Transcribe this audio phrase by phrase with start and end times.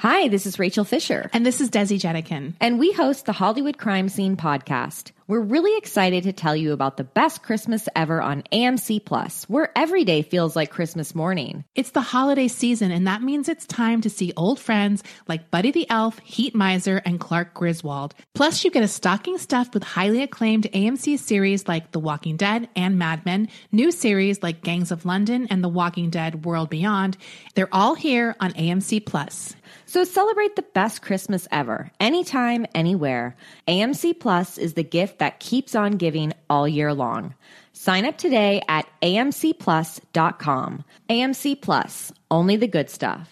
[0.00, 1.28] Hi, this is Rachel Fisher.
[1.34, 2.54] And this is Desi Jedeikin.
[2.58, 5.10] And we host the Hollywood Crime Scene podcast.
[5.30, 9.70] We're really excited to tell you about the best Christmas ever on AMC Plus, where
[9.78, 11.62] every day feels like Christmas morning.
[11.76, 15.70] It's the holiday season, and that means it's time to see old friends like Buddy
[15.70, 18.16] the Elf, Heat Miser, and Clark Griswold.
[18.34, 22.68] Plus, you get a stocking stuffed with highly acclaimed AMC series like The Walking Dead
[22.74, 27.16] and Mad Men, new series like Gangs of London and The Walking Dead World Beyond.
[27.54, 29.54] They're all here on AMC Plus.
[29.86, 33.36] So celebrate the best Christmas ever, anytime, anywhere.
[33.68, 37.34] AMC Plus is the gift that keeps on giving all year long.
[37.72, 40.84] Sign up today at amcplus.com.
[41.08, 43.28] AMC Plus, only the good stuff.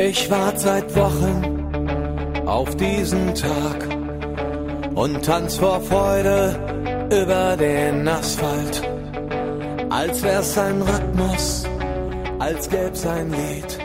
[0.00, 3.88] Ich warte seit Wochen auf diesen Tag
[4.94, 6.54] und tanz vor Freude
[7.10, 8.97] über den Asphalt.
[9.90, 11.64] Als wär's ein Rhythmus,
[12.38, 13.78] als gäb's ein Lied,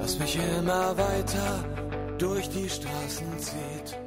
[0.00, 1.64] das mich immer weiter
[2.18, 3.98] durch die Straßen zieht.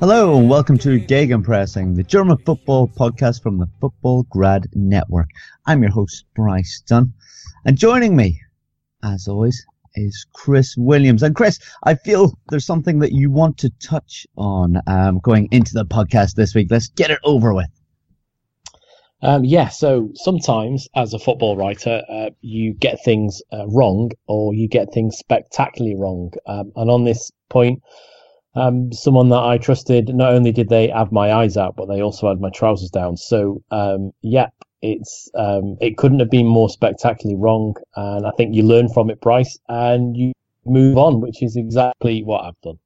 [0.00, 5.28] Hello and welcome to Gegenpressing, the German football podcast from the Football Grad Network.
[5.66, 7.12] I'm your host, Bryce Dunn,
[7.66, 8.40] and joining me,
[9.02, 11.22] as always, is Chris Williams.
[11.22, 15.74] And Chris, I feel there's something that you want to touch on um, going into
[15.74, 16.68] the podcast this week.
[16.70, 17.68] Let's get it over with.
[19.22, 24.52] Um, yeah, so sometimes as a football writer, uh, you get things uh, wrong or
[24.52, 26.32] you get things spectacularly wrong.
[26.46, 27.82] Um, and on this point,
[28.54, 32.02] um, someone that I trusted, not only did they have my eyes out, but they
[32.02, 33.16] also had my trousers down.
[33.16, 34.48] So, um, yeah,
[34.82, 39.10] it's um, it couldn't have been more spectacularly wrong, and I think you learn from
[39.10, 40.32] it, Bryce, and you
[40.66, 42.78] move on, which is exactly what I've done.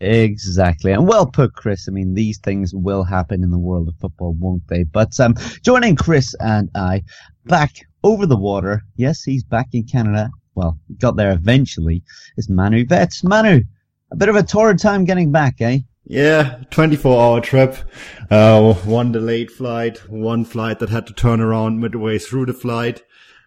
[0.00, 1.88] Exactly, and well put, Chris.
[1.88, 4.84] I mean, these things will happen in the world of football, won't they?
[4.84, 7.02] But um, joining Chris and I
[7.46, 8.82] back over the water.
[8.96, 10.30] Yes, he's back in Canada.
[10.54, 12.02] Well, got there eventually.
[12.36, 13.24] Is Manu Veth?
[13.24, 13.62] Manu,
[14.10, 15.80] a bit of a torrid time getting back, eh?
[16.04, 17.76] Yeah, 24 hour trip.
[18.30, 23.02] Uh, one delayed flight, one flight that had to turn around midway through the flight.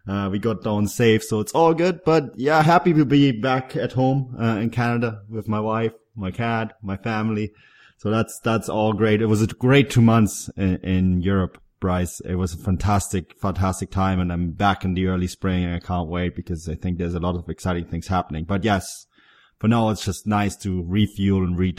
[0.07, 2.01] Uh, we got down safe, so it's all good.
[2.03, 6.31] But yeah, happy to be back at home uh, in Canada with my wife, my
[6.31, 7.52] cat, my family.
[7.97, 9.22] So that's that's all great.
[9.22, 12.19] It was a great two months in, in Europe, Bryce.
[12.22, 15.80] It was a fantastic, fantastic time, and I'm back in the early spring, and I
[15.80, 18.46] can't wait because I think there's a lot of exciting things happening.
[18.46, 19.07] But yes,
[19.59, 21.75] for now it's just nice to refuel and re-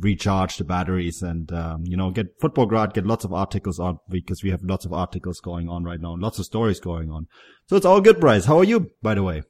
[0.00, 3.98] recharge the batteries and um, you know get football grad get lots of articles on
[4.08, 7.26] because we have lots of articles going on right now lots of stories going on
[7.66, 9.42] so it's all good bryce how are you by the way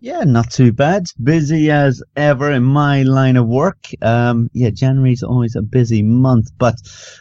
[0.00, 1.06] yeah, not too bad.
[1.22, 3.88] Busy as ever in my line of work.
[4.00, 6.76] Um, yeah, January's always a busy month, but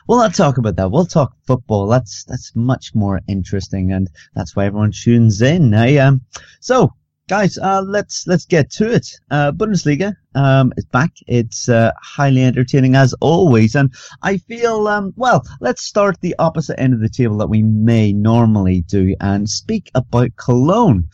[0.08, 0.90] we'll not talk about that.
[0.90, 1.88] We'll talk football.
[1.88, 5.74] That's, that's much more interesting and that's why everyone tunes in.
[5.74, 5.98] Eh?
[5.98, 6.22] Um,
[6.62, 6.94] so
[7.30, 9.08] guys, uh, let's let's get to it.
[9.30, 11.12] Uh, Bundesliga um, is back.
[11.28, 15.44] It's uh, highly entertaining as always, and I feel um, well.
[15.62, 19.92] Let's start the opposite end of the table that we may normally do and speak
[19.94, 21.08] about Cologne.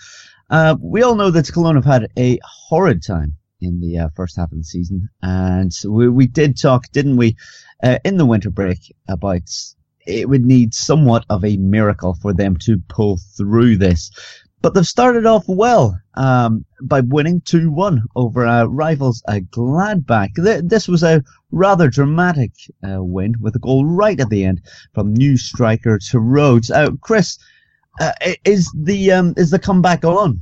[0.50, 4.38] Uh, we all know that Cologne have had a horrid time in the uh, first
[4.38, 7.36] half of the season, and we, we did talk, didn't we,
[7.84, 9.50] uh, in the winter break about
[10.06, 14.12] it would need somewhat of a miracle for them to pull through this.
[14.62, 20.32] But they've started off well um, by winning 2 1 over uh, rivals Gladbach.
[20.68, 22.52] This was a rather dramatic
[22.84, 24.62] uh, win with a goal right at the end
[24.94, 26.72] from new striker Terodde.
[26.72, 27.38] Uh, Chris,
[28.00, 28.12] uh,
[28.44, 30.42] is the um, is the comeback on?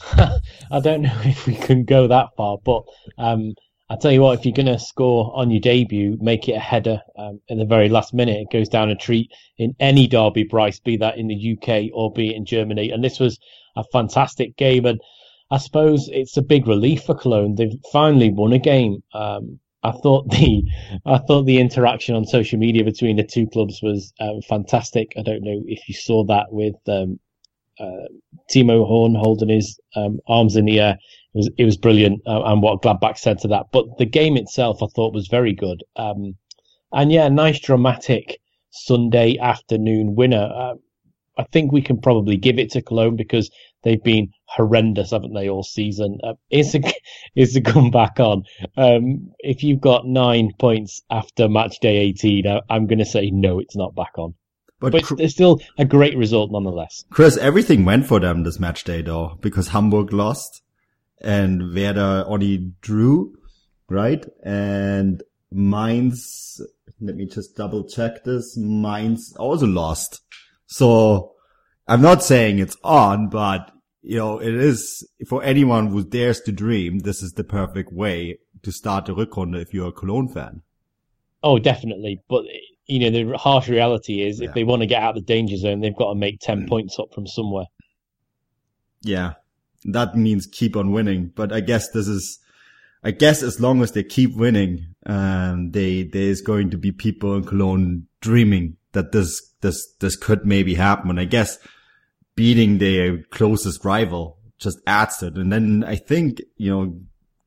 [0.12, 2.84] I don't know if we can go that far, but
[3.18, 3.54] um,
[3.90, 6.60] I tell you what, if you're going to score on your debut, make it a
[6.60, 8.36] header um, in the very last minute.
[8.36, 12.12] It goes down a treat in any derby, Bryce, be that in the UK or
[12.12, 12.90] be it in Germany.
[12.90, 13.38] And this was
[13.76, 14.84] a fantastic game.
[14.84, 15.00] And
[15.50, 17.54] I suppose it's a big relief for Cologne.
[17.54, 19.02] They've finally won a game.
[19.14, 20.62] Um, I thought the
[21.06, 25.12] I thought the interaction on social media between the two clubs was um, fantastic.
[25.16, 27.18] I don't know if you saw that with um,
[27.78, 28.08] uh,
[28.50, 30.98] Timo Horn holding his um, arms in the air
[31.34, 33.66] it was it was brilliant, uh, and what Gladbach said to that.
[33.72, 35.82] But the game itself, I thought, was very good.
[35.96, 36.36] Um,
[36.92, 38.40] and yeah, nice dramatic
[38.70, 40.50] Sunday afternoon winner.
[40.52, 40.74] Uh,
[41.36, 43.50] I think we can probably give it to Cologne because
[43.82, 46.18] they've been horrendous, haven't they, all season?
[46.22, 46.80] Uh, it's a
[47.34, 48.44] it's a comeback on.
[48.76, 53.30] Um, if you've got nine points after match day 18, I, am going to say
[53.30, 54.34] no, it's not back on.
[54.80, 57.04] But, but it's still a great result nonetheless.
[57.10, 60.62] Chris, everything went for them this match day though, because Hamburg lost
[61.20, 63.34] and Werder only drew.
[63.88, 64.24] right?
[64.44, 66.60] And Mainz,
[67.00, 68.56] let me just double check this.
[68.56, 70.20] Mainz also lost.
[70.66, 71.32] So
[71.88, 73.70] I'm not saying it's on, but
[74.02, 77.00] you know, it is for anyone who dares to dream.
[77.00, 80.62] This is the perfect way to start the Rückrunde if you're a Cologne fan.
[81.42, 82.22] Oh, definitely.
[82.28, 82.44] But
[82.86, 84.48] you know, the harsh reality is Yeah.
[84.48, 86.62] if they want to get out of the danger zone, they've got to make ten
[86.64, 86.68] Mm.
[86.68, 87.66] points up from somewhere.
[89.02, 89.34] Yeah,
[89.84, 91.32] that means keep on winning.
[91.34, 92.38] But I guess this is,
[93.04, 97.34] I guess as long as they keep winning, um, they, there's going to be people
[97.36, 101.10] in Cologne dreaming that this, this, this could maybe happen.
[101.10, 101.58] And I guess
[102.38, 105.34] beating their closest rival just adds it.
[105.34, 107.00] And then I think, you know,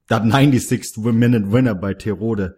[0.10, 2.54] that 96th minute winner by Terodde,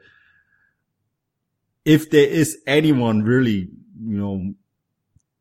[1.86, 3.70] if there is anyone really,
[4.04, 4.54] you know,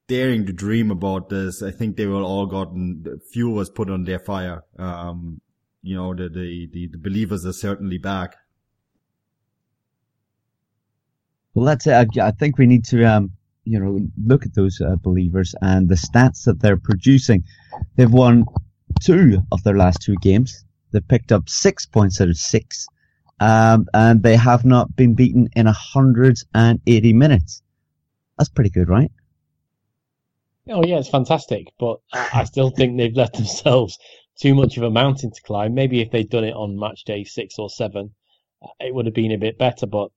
[0.07, 4.05] daring to dream about this, I think they will all gotten fuel was put on
[4.05, 4.63] their fire.
[4.79, 5.41] Um,
[5.83, 8.37] you know, the, the, the, the believers are certainly back.
[11.55, 12.19] Well, that's it.
[12.19, 13.33] I think we need to, um,
[13.65, 17.45] you know, look at those uh, believers and the stats that they're producing.
[17.97, 18.45] They've won
[19.01, 20.65] two of their last two games.
[20.91, 22.87] They've picked up six points out of six.
[23.41, 27.63] Um, and they have not been beaten in 180 minutes.
[28.39, 29.11] That's pretty good, right?
[30.69, 33.99] Oh yeah, it's fantastic, but I still think they've left themselves
[34.41, 35.75] too much of a mountain to climb.
[35.75, 38.15] Maybe if they'd done it on match day six or seven,
[38.63, 39.87] uh, it would have been a bit better.
[39.87, 40.11] But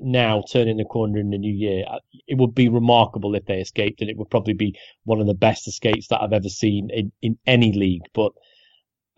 [0.00, 3.60] now, turning the corner in the new year, uh, it would be remarkable if they
[3.60, 6.88] escaped, and it would probably be one of the best escapes that I've ever seen
[6.92, 8.02] in, in any league.
[8.14, 8.32] But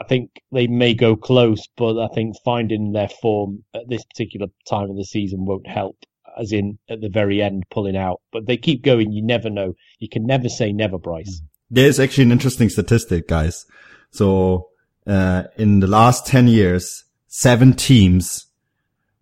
[0.00, 4.48] I think they may go close, but I think finding their form at this particular
[4.68, 5.96] time of the season won't help.
[6.38, 8.20] As in at the very end, pulling out.
[8.30, 9.10] But they keep going.
[9.10, 9.74] You never know.
[9.98, 11.42] You can never say never, Bryce.
[11.68, 13.66] There's actually an interesting statistic, guys.
[14.12, 14.68] So,
[15.04, 18.47] uh, in the last 10 years, seven teams,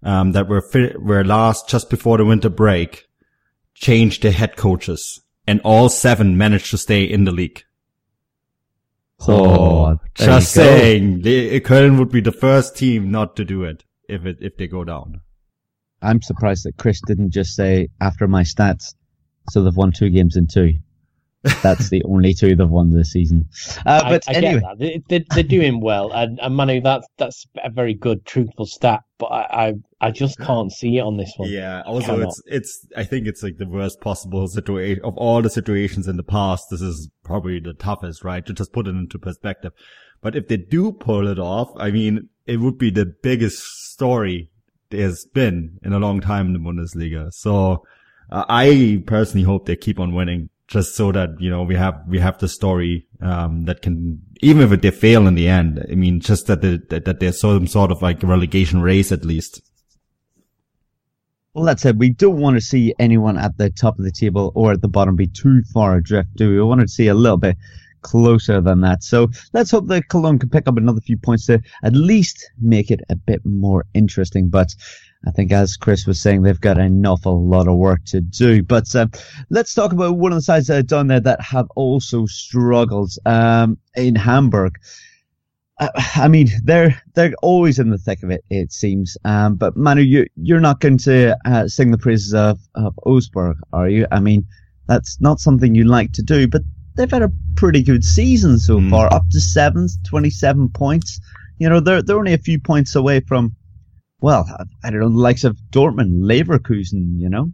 [0.02, 3.06] um, that were, fi- were last just before the winter break
[3.74, 7.62] changed their head coaches and all seven managed to stay in the league.
[9.20, 13.84] So Oh, just saying, the, Köln would be the first team not to do it
[14.08, 15.20] if it, if they go down.
[16.02, 18.94] I'm surprised that Chris didn't just say after my stats.
[19.50, 20.74] So they've won two games in two.
[21.62, 23.48] That's the only two they've won this season.
[23.84, 24.78] Uh, but I anyway, get that.
[24.78, 29.02] They, they're, they're doing well, and, and Manu, that's that's a very good, truthful stat.
[29.18, 31.48] But I, I, I just can't see it on this one.
[31.48, 31.82] Yeah.
[31.86, 32.28] Also, cannot.
[32.28, 36.16] it's, it's, I think it's like the worst possible situation of all the situations in
[36.16, 36.66] the past.
[36.70, 38.44] This is probably the toughest, right?
[38.44, 39.72] To just put it into perspective.
[40.20, 43.62] But if they do pull it off, I mean, it would be the biggest
[43.92, 44.50] story
[44.90, 47.32] there's been in a long time in the Bundesliga.
[47.32, 47.84] So
[48.30, 52.00] uh, I personally hope they keep on winning just so that, you know, we have,
[52.08, 55.94] we have the story, um, that can, even if they fail in the end, I
[55.94, 59.60] mean, just that, they, that, that there's some sort of like relegation race at least.
[61.56, 61.96] well, that's it.
[61.96, 64.88] We don't want to see anyone at the top of the table or at the
[64.88, 66.56] bottom be too far adrift, do we?
[66.56, 67.56] We want to see a little bit
[68.02, 69.02] closer than that.
[69.02, 72.90] So let's hope that Cologne can pick up another few points to at least make
[72.90, 74.48] it a bit more interesting.
[74.50, 74.74] But
[75.26, 78.62] I think, as Chris was saying, they've got an awful lot of work to do.
[78.62, 79.10] But um,
[79.50, 83.78] let's talk about one of the sides uh, down there that have also struggled um,
[83.96, 84.76] in Hamburg.
[85.78, 88.44] Uh, I mean, they're they're always in the thick of it.
[88.50, 89.16] It seems.
[89.24, 93.56] Um, but Manu, you you're not going to uh, sing the praises of of Augsburg,
[93.72, 94.06] are you?
[94.12, 94.46] I mean,
[94.86, 96.46] that's not something you like to do.
[96.48, 96.62] But
[96.94, 98.90] they've had a pretty good season so Mm.
[98.90, 101.20] far, up to seventh, twenty seven points.
[101.58, 103.54] You know, they're they're only a few points away from,
[104.20, 104.46] well,
[104.84, 107.18] I don't know, the likes of Dortmund, Leverkusen.
[107.18, 107.52] You know.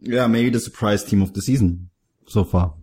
[0.00, 1.90] Yeah, maybe the surprise team of the season
[2.28, 2.74] so far.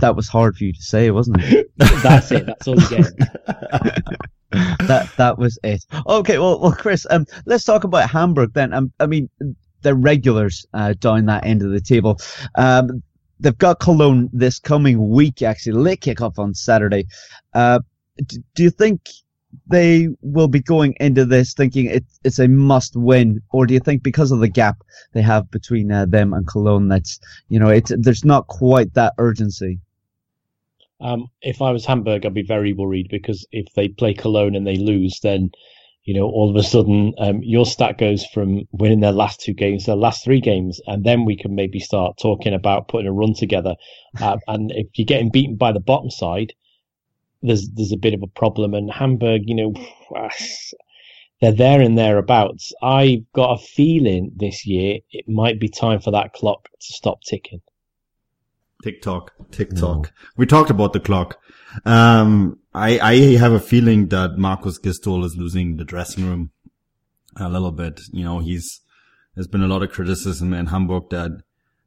[0.00, 1.70] That was hard for you to say, wasn't it?
[1.76, 2.44] That's it.
[2.46, 3.06] That's all you get.
[4.50, 5.84] that that was it.
[6.06, 8.74] Okay, well, well, Chris, um, let's talk about Hamburg then.
[8.74, 9.30] Um, I mean,
[9.80, 12.18] they're regulars uh, down that end of the table.
[12.56, 13.02] Um,
[13.40, 15.40] they've got Cologne this coming week.
[15.40, 17.06] Actually, late kickoff on Saturday.
[17.54, 17.80] Uh,
[18.26, 19.08] d- do you think
[19.66, 23.80] they will be going into this thinking it, it's a must win, or do you
[23.80, 24.82] think because of the gap
[25.12, 29.14] they have between uh, them and Cologne, that's you know, it's there's not quite that
[29.18, 29.78] urgency?
[31.00, 34.66] Um, if I was Hamburg, I'd be very worried because if they play Cologne and
[34.66, 35.50] they lose, then
[36.04, 39.52] you know all of a sudden um, your stat goes from winning their last two
[39.52, 43.08] games to their last three games, and then we can maybe start talking about putting
[43.08, 43.74] a run together.
[44.20, 46.52] Uh, and if you're getting beaten by the bottom side,
[47.42, 48.74] there's there's a bit of a problem.
[48.74, 49.74] And Hamburg, you know,
[51.40, 52.72] they're there and thereabouts.
[52.82, 57.22] I've got a feeling this year it might be time for that clock to stop
[57.22, 57.60] ticking.
[58.82, 60.12] TikTok, TikTok.
[60.36, 61.38] We talked about the clock.
[61.84, 66.50] Um, I, I have a feeling that Markus Gisdol is losing the dressing room
[67.36, 68.00] a little bit.
[68.12, 68.80] You know, he's,
[69.34, 71.30] there's been a lot of criticism in Hamburg that,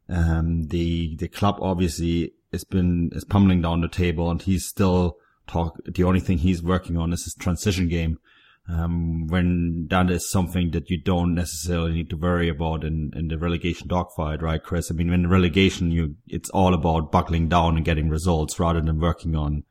[0.08, 5.18] um, the, the club obviously has been, is pummeling down the table and he's still
[5.48, 8.20] talk, the only thing he's working on is his transition game.
[8.68, 13.28] Um, when that is something that you don't necessarily need to worry about in, in
[13.28, 14.90] the relegation dogfight, right, Chris?
[14.90, 19.00] I mean, when relegation, you, it's all about buckling down and getting results rather than
[19.00, 19.64] working on,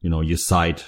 [0.00, 0.82] you know, your side,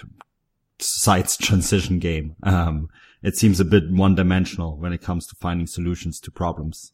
[0.78, 2.36] side's transition game.
[2.42, 2.88] Um,
[3.22, 6.92] it seems a bit one dimensional when it comes to finding solutions to problems.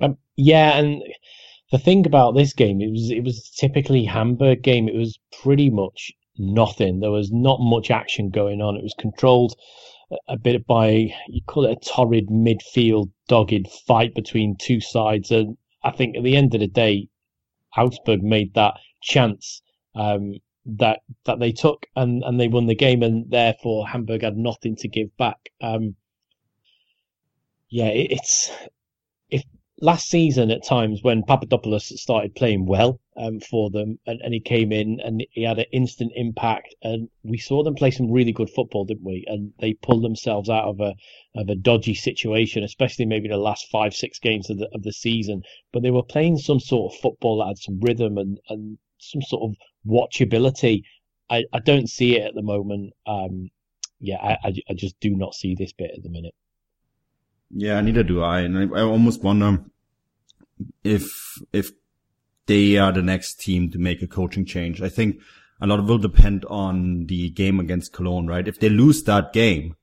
[0.00, 1.02] Um, yeah, and
[1.70, 4.88] the thing about this game, it was it was typically Hamburg game.
[4.88, 7.00] It was pretty much nothing.
[7.00, 8.76] There was not much action going on.
[8.76, 9.54] It was controlled
[10.28, 15.30] a bit by you call it a torrid midfield dogged fight between two sides.
[15.30, 17.08] And I think at the end of the day,
[17.76, 19.62] Augsburg made that chance
[19.94, 20.34] um,
[20.66, 24.76] that that they took and, and they won the game, and therefore Hamburg had nothing
[24.76, 25.50] to give back.
[25.60, 25.96] Um,
[27.68, 28.50] yeah, it, it's
[29.82, 34.38] last season at times when Papadopoulos started playing well um, for them and, and, he
[34.38, 38.32] came in and he had an instant impact and we saw them play some really
[38.32, 39.24] good football, didn't we?
[39.26, 40.94] And they pulled themselves out of a
[41.34, 44.92] of a dodgy situation, especially maybe the last five six games of the of the
[44.92, 45.42] season.
[45.72, 49.20] But they were playing some sort of football that had some rhythm and and some
[49.22, 50.84] sort of watchability.
[51.28, 52.92] I, I don't see it at the moment.
[53.04, 53.50] Um,
[53.98, 56.34] yeah, I, I, I just do not see this bit at the minute.
[57.50, 58.40] Yeah, neither do I.
[58.40, 59.64] And I, I almost wonder
[60.84, 61.70] if if
[62.46, 64.82] they are the next team to make a coaching change.
[64.82, 65.20] I think
[65.60, 68.48] a lot will depend on the game against Cologne, right?
[68.48, 69.76] If they lose that game,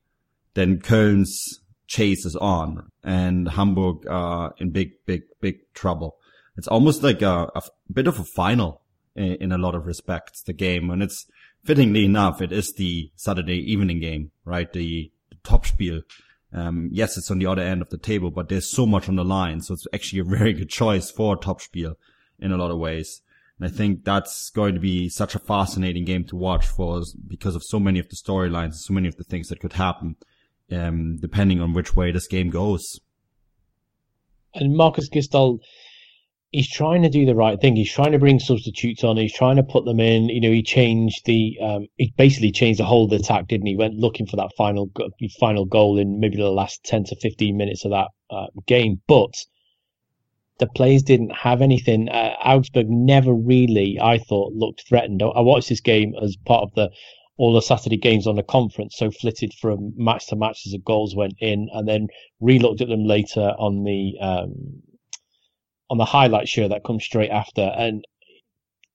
[0.54, 6.18] then Köln's chase is on and Hamburg are in big, big, big trouble.
[6.56, 8.82] It's almost like a, a bit of a final
[9.16, 10.90] in, in, a lot of respects, the game.
[10.90, 11.26] And it's
[11.64, 14.70] fittingly enough, it is the Saturday evening game, right?
[14.70, 16.02] The, the Topspiel.
[16.52, 19.16] Um, yes, it's on the other end of the table, but there's so much on
[19.16, 19.60] the line.
[19.60, 21.94] So it's actually a very good choice for a Topspiel
[22.38, 23.22] in a lot of ways.
[23.58, 27.12] And I think that's going to be such a fascinating game to watch for us
[27.12, 30.16] because of so many of the storylines, so many of the things that could happen,
[30.72, 33.00] um, depending on which way this game goes.
[34.54, 35.60] And Markus Gisdol,
[36.52, 37.76] he's trying to do the right thing.
[37.76, 39.16] He's trying to bring substitutes on.
[39.16, 40.28] He's trying to put them in.
[40.28, 43.66] You know, he changed the, um, he basically changed the whole of the attack, didn't
[43.66, 43.76] he?
[43.76, 44.90] Went looking for that final,
[45.38, 49.00] final goal in maybe the last 10 to 15 minutes of that uh, game.
[49.06, 49.34] But
[50.58, 52.08] the players didn't have anything.
[52.08, 55.22] Uh, Augsburg never really, I thought, looked threatened.
[55.22, 56.90] I watched this game as part of the
[57.36, 60.78] all the Saturday games on the conference, so flitted from match to match as the
[60.78, 62.06] goals went in, and then
[62.38, 64.82] re-looked at them later on the um,
[65.90, 68.04] on the highlight show that comes straight after, and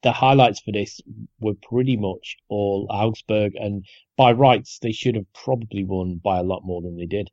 [0.01, 1.01] the highlights for this
[1.39, 3.85] were pretty much all Augsburg, and
[4.15, 7.29] by rights they should have probably won by a lot more than they did.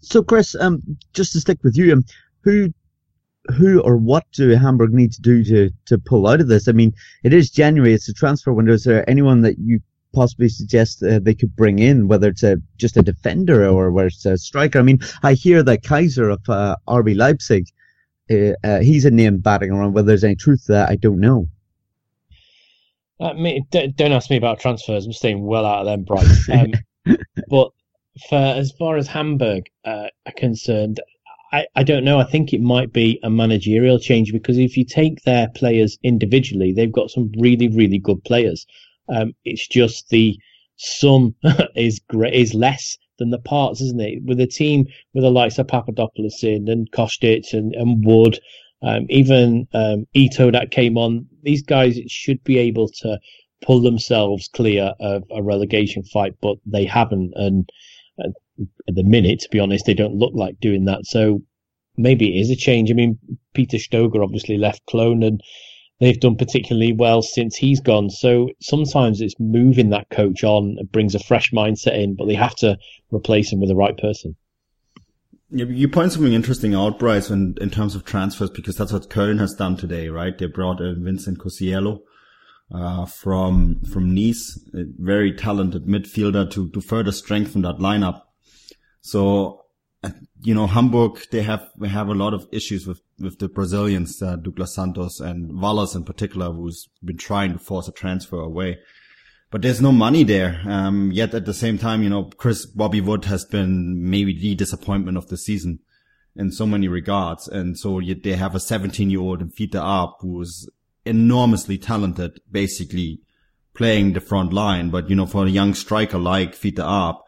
[0.00, 2.04] So, Chris, um, just to stick with you, um,
[2.42, 2.72] who,
[3.56, 6.66] who or what do Hamburg need to do to to pull out of this?
[6.68, 8.72] I mean, it is January; it's a transfer window.
[8.72, 9.80] Is there anyone that you
[10.12, 14.08] possibly suggest uh, they could bring in, whether it's a just a defender or whether
[14.08, 14.78] it's a striker?
[14.78, 17.66] I mean, I hear that Kaiser of uh, RB Leipzig,
[18.30, 19.92] uh, uh, he's a name batting around.
[19.92, 21.48] Whether there's any truth to that, I don't know.
[23.20, 25.04] Uh, me, don't ask me about transfers.
[25.04, 26.48] I'm staying well out of them, Bryce.
[26.48, 26.72] Um,
[27.48, 27.70] but
[28.28, 31.00] for as far as Hamburg uh, are concerned,
[31.52, 32.18] I, I don't know.
[32.18, 36.72] I think it might be a managerial change because if you take their players individually,
[36.72, 38.66] they've got some really, really good players.
[39.10, 40.38] Um, it's just the
[40.76, 41.34] sum
[41.76, 44.22] is great, is less than the parts, isn't it?
[44.24, 48.40] With a team with the likes of Papadopoulos in and Kostic and, and Wood,
[48.82, 53.18] um, even um, Ito that came on, these guys should be able to
[53.62, 57.32] pull themselves clear of a relegation fight, but they haven't.
[57.36, 57.70] And
[58.88, 61.06] at the minute, to be honest, they don't look like doing that.
[61.06, 61.42] So
[61.96, 62.90] maybe it is a change.
[62.90, 63.18] I mean,
[63.54, 65.42] Peter Stöger obviously left Cologne and
[66.00, 68.10] they've done particularly well since he's gone.
[68.10, 72.34] So sometimes it's moving that coach on, it brings a fresh mindset in, but they
[72.34, 72.76] have to
[73.10, 74.36] replace him with the right person.
[75.52, 79.40] You point something interesting out, Bryce, in, in terms of transfers, because that's what Köln
[79.40, 80.36] has done today, right?
[80.36, 82.02] They brought in Vincent Koziello,
[82.72, 88.22] uh, from from Nice, a very talented midfielder to to further strengthen that lineup.
[89.00, 89.64] So,
[90.40, 94.22] you know, Hamburg they have they have a lot of issues with with the Brazilians,
[94.22, 98.78] uh, Douglas Santos and Wallace in particular, who's been trying to force a transfer away.
[99.50, 100.62] But there's no money there.
[100.66, 104.54] Um, yet at the same time, you know, Chris Bobby Wood has been maybe the
[104.54, 105.80] disappointment of the season.
[106.36, 107.48] in so many regards.
[107.48, 110.68] And so they have a 17 year old in Fiete Arp who's
[111.04, 113.20] enormously talented, basically
[113.74, 114.90] playing the front line.
[114.90, 117.18] But, you know, for a young striker like Fiete Arp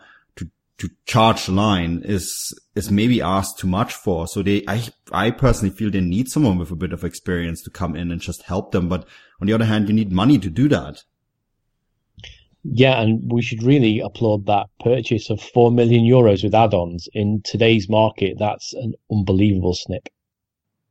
[0.83, 4.27] to, to charge the line is, is maybe asked too much for.
[4.27, 7.71] So they, I, I personally feel they need someone with a bit of experience to
[7.71, 8.89] come in and just help them.
[8.89, 9.07] But
[9.41, 11.03] on the other hand, you need money to do that.
[12.65, 17.09] Yeah, and we should really applaud that purchase of 4 million euros with add ons.
[17.13, 20.09] In today's market, that's an unbelievable snip.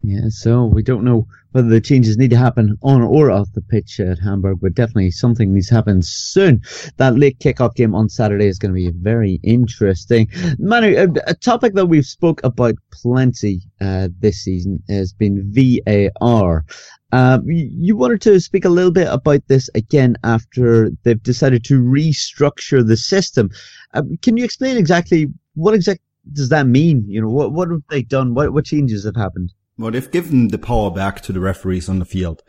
[0.02, 3.62] Yeah, so we don't know whether the changes need to happen on or off the
[3.62, 6.62] pitch at Hamburg, but definitely something needs to happen soon.
[6.98, 10.30] That late kickoff game on Saturday is going to be very interesting.
[10.60, 16.66] Manu, a, a topic that we've spoke about plenty uh, this season has been VAR.
[17.12, 21.82] Uh, you wanted to speak a little bit about this again after they've decided to
[21.82, 23.50] restructure the system.
[23.94, 27.04] Uh, can you explain exactly what exactly does that mean?
[27.08, 28.34] You know, what what have they done?
[28.34, 29.52] What what changes have happened?
[29.78, 32.44] Well, they've given the power back to the referees on the field.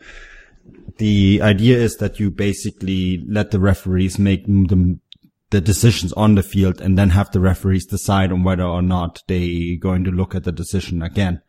[0.97, 5.01] The idea is that you basically let the referees make them
[5.53, 9.21] the decisions on the field and then have the referees decide on whether or not
[9.27, 11.41] they're going to look at the decision again.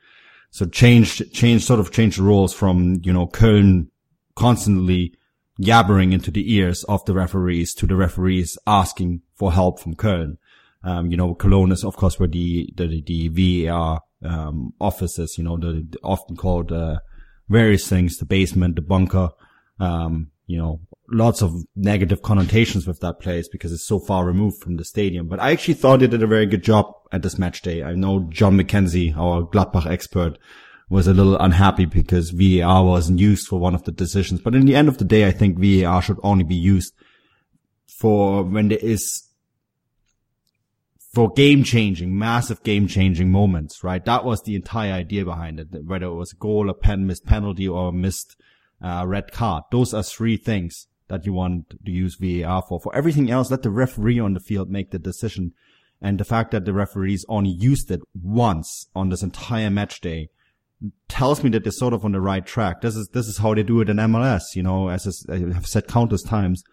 [0.51, 3.89] So change, change, sort of change the rules from, you know, Köln
[4.37, 5.15] constantly
[5.61, 10.37] yabbering into the ears of the referees to the referees asking for help from Köln.
[10.83, 15.45] Um, you know, Cologne is of course where the, the, the VAR um, offices, you
[15.45, 16.99] know, the, the often called uh,
[17.49, 19.31] various things, the basement, the bunker,
[19.81, 24.63] um, you know, lots of negative connotations with that place because it's so far removed
[24.63, 25.29] from the stadium.
[25.29, 27.83] But I actually thought they did a very good job at this match day.
[27.83, 30.39] I know John McKenzie, our Gladbach expert,
[30.89, 34.41] was a little unhappy because VAR wasn't used for one of the decisions.
[34.41, 36.93] But in the end of the day, I think VAR should only be used
[37.99, 39.24] for when there is
[41.15, 44.05] for game changing, massive game changing moments, right?
[44.05, 45.69] That was the entire idea behind it.
[45.85, 48.37] Whether it was a goal, a pen, missed penalty, or missed
[48.83, 49.63] uh, red card.
[49.71, 52.81] Those are three things that you want to use VAR for.
[52.81, 55.53] For everything else, let the referee on the field make the decision.
[56.03, 60.29] And the fact that the referees only used it once on this entire match day
[61.09, 62.81] tells me that they're sort of on the right track.
[62.81, 64.55] This is, this is how they do it in MLS.
[64.55, 66.65] You know, as I have said countless times,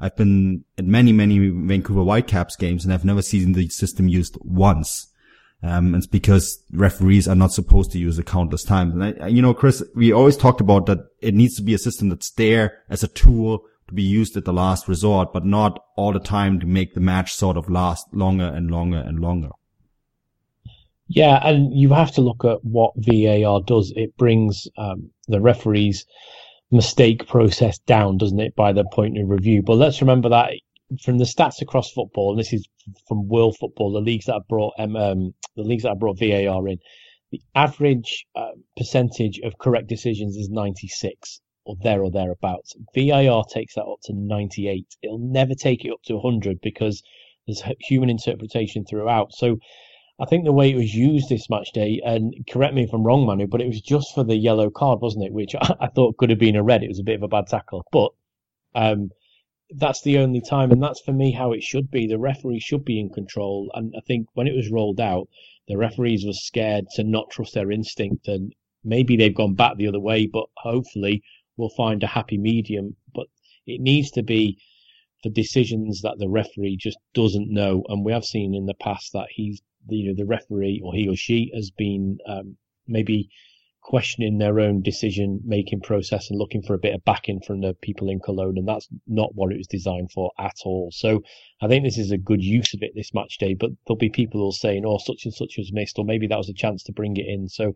[0.00, 4.36] I've been at many, many Vancouver Whitecaps games and I've never seen the system used
[4.40, 5.08] once.
[5.62, 8.94] Um, it's because referees are not supposed to use it countless times.
[8.94, 11.78] And I, you know, Chris, we always talked about that it needs to be a
[11.78, 15.84] system that's there as a tool to be used at the last resort, but not
[15.96, 19.50] all the time to make the match sort of last longer and longer and longer.
[21.08, 23.92] Yeah, and you have to look at what VAR does.
[23.96, 26.06] It brings um, the referees
[26.70, 29.62] mistake process down, doesn't it, by the point of review?
[29.62, 30.52] But let's remember that
[31.02, 32.66] from the stats across football, and this is
[33.06, 36.18] from world football, the leagues that have brought um, um the leagues that have brought
[36.18, 36.78] VAR in,
[37.30, 42.74] the average uh, percentage of correct decisions is 96 or there or thereabouts.
[42.94, 44.86] VAR takes that up to 98.
[45.02, 47.02] It'll never take it up to 100 because
[47.46, 49.32] there's human interpretation throughout.
[49.32, 49.58] So
[50.20, 53.04] I think the way it was used this match day, and correct me if I'm
[53.04, 55.32] wrong, Manu, but it was just for the yellow card, wasn't it?
[55.32, 56.82] Which I, I thought could have been a red.
[56.82, 58.12] It was a bit of a bad tackle, but
[58.74, 59.12] um,
[59.70, 62.06] that's the only time, and that's for me how it should be.
[62.06, 65.26] The referee should be in control, and I think when it was rolled out,
[65.68, 68.54] the referees were scared to not trust their instinct, and
[68.84, 71.22] maybe they've gone back the other way, but hopefully
[71.56, 72.94] we'll find a happy medium.
[73.14, 73.28] But
[73.66, 74.58] it needs to be
[75.22, 79.14] for decisions that the referee just doesn't know, and we have seen in the past
[79.14, 83.28] that he's the, you know the referee or he or she has been um, maybe
[83.82, 87.74] questioning their own decision making process and looking for a bit of backing from the
[87.80, 90.90] people in Cologne, and that's not what it was designed for at all.
[90.92, 91.22] So
[91.62, 94.10] I think this is a good use of it this match day, but there'll be
[94.10, 96.82] people who'll saying, "Oh, such and such was missed," or maybe that was a chance
[96.84, 97.48] to bring it in.
[97.48, 97.72] So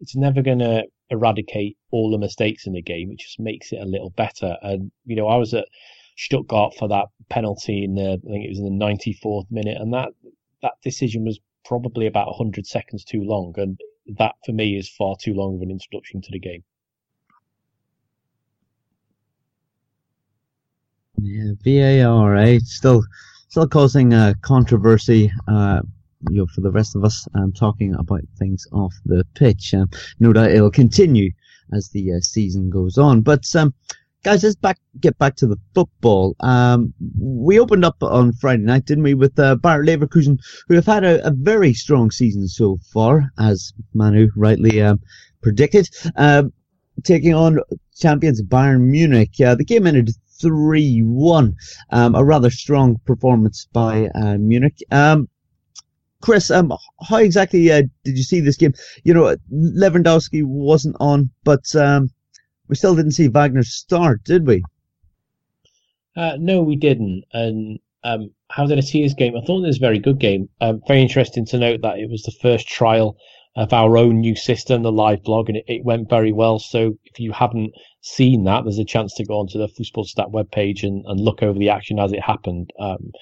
[0.00, 3.12] it's never going to eradicate all the mistakes in the game.
[3.12, 4.56] It just makes it a little better.
[4.62, 5.66] And you know, I was at
[6.16, 9.92] Stuttgart for that penalty in the I think it was in the 94th minute, and
[9.92, 10.08] that
[10.62, 13.78] that decision was probably about 100 seconds too long, and
[14.18, 16.64] that for me is far too long of an introduction to the game.
[21.20, 22.58] Yeah, VAR, eh?
[22.64, 23.02] Still,
[23.48, 25.30] still causing uh, controversy.
[25.46, 25.80] Uh,
[26.30, 29.74] you know, for the rest of us, um, talking about things off the pitch.
[29.74, 31.30] Um, no doubt it'll continue
[31.72, 33.22] as the uh, season goes on.
[33.22, 33.74] But um,
[34.22, 36.36] guys, let's back get back to the football.
[36.40, 40.86] Um, we opened up on Friday night, didn't we, with uh, Bayer Leverkusen, who have
[40.86, 45.00] had a, a, very strong season so far, as Manu rightly um,
[45.42, 46.44] predicted, uh,
[47.02, 47.58] taking on
[47.96, 49.40] champions Bayern Munich.
[49.40, 50.10] Uh, the game ended
[50.42, 51.54] 3-1.
[51.90, 54.82] Um, a rather strong performance by uh, Munich.
[54.90, 55.28] Um,
[56.20, 56.72] Chris, um,
[57.08, 58.74] how exactly uh, did you see this game?
[59.02, 62.10] You know, Lewandowski wasn't on, but um,
[62.68, 64.62] we still didn't see Wagner start, did we?
[66.16, 67.24] Uh, no, we didn't.
[67.32, 69.36] And um, how did I see his game?
[69.36, 70.48] I thought it was a very good game.
[70.60, 73.16] Um, very interesting to note that it was the first trial
[73.54, 76.58] of our own new system, the live blog, and it, it went very well.
[76.58, 80.28] So if you haven't seen that, there's a chance to go onto the Football Stat
[80.32, 82.70] webpage and, and look over the action as it happened.
[82.78, 83.12] Um,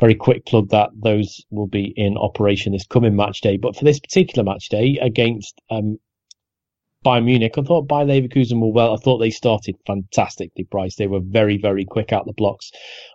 [0.00, 3.56] very quick plug that those will be in operation this coming match day.
[3.56, 5.98] But for this particular match day against um,
[7.04, 8.94] Bayern Munich, I thought Bayer Leverkusen were well.
[8.94, 10.96] I thought they started fantastically, Bryce.
[10.96, 12.70] They were very, very quick out the blocks.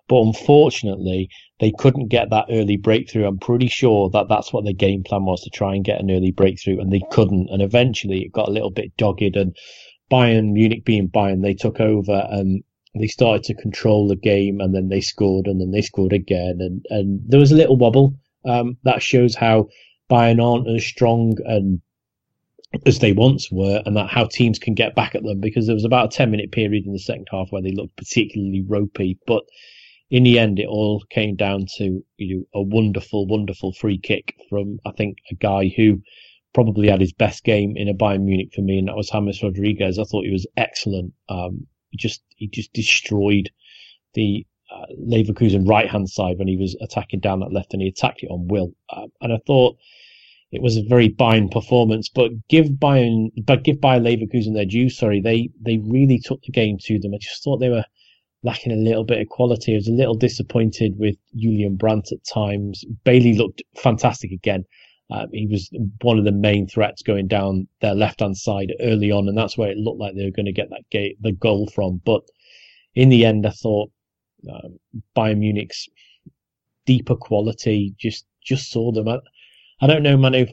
[0.08, 3.26] But unfortunately, they couldn't get that early breakthrough.
[3.26, 6.12] I'm pretty sure that that's what their game plan was to try and get an
[6.12, 7.50] early breakthrough, and they couldn't.
[7.50, 9.36] And eventually, it got a little bit dogged.
[9.36, 9.58] And
[10.12, 12.64] Bayern Munich being Bayern, they took over and
[12.98, 16.58] they started to control the game, and then they scored, and then they scored again,
[16.60, 18.16] and and there was a little wobble.
[18.46, 19.68] Um, that shows how
[20.10, 21.82] Bayern aren't as strong and
[22.86, 25.40] as they once were, and that how teams can get back at them.
[25.40, 27.98] Because there was about a ten minute period in the second half where they looked
[27.98, 29.44] particularly ropey, but
[30.10, 34.36] in the end, it all came down to you know a wonderful, wonderful free kick
[34.50, 36.02] from I think a guy who
[36.54, 39.42] probably had his best game in a Bayern Munich for me, and that was James
[39.44, 40.00] Rodriguez.
[40.00, 41.14] I thought he was excellent.
[41.30, 43.50] Um, he just he just destroyed
[44.14, 47.88] the uh, Leverkusen right hand side when he was attacking down that left, and he
[47.88, 48.74] attacked it on will.
[48.90, 49.78] Uh, and I thought
[50.52, 52.10] it was a very Bayern performance.
[52.10, 54.90] But give Bayern, but give Bayern Leverkusen their due.
[54.90, 57.14] Sorry, they they really took the game to them.
[57.14, 57.86] I just thought they were
[58.44, 59.74] lacking a little bit of quality.
[59.74, 62.86] I was a little disappointed with Julian Brandt at times.
[63.04, 64.64] Bailey looked fantastic again.
[65.12, 65.70] Um, he was
[66.02, 69.58] one of the main threats going down their left hand side early on, and that's
[69.58, 72.02] where it looked like they were going to get that gate, the goal from.
[72.06, 72.22] But
[72.96, 73.92] in the end, I thought
[74.48, 74.80] um,
[75.18, 75.90] Bayern Munich's
[76.86, 79.08] deeper quality just just saw them.
[79.08, 79.20] I,
[79.82, 80.46] I don't know, Manu.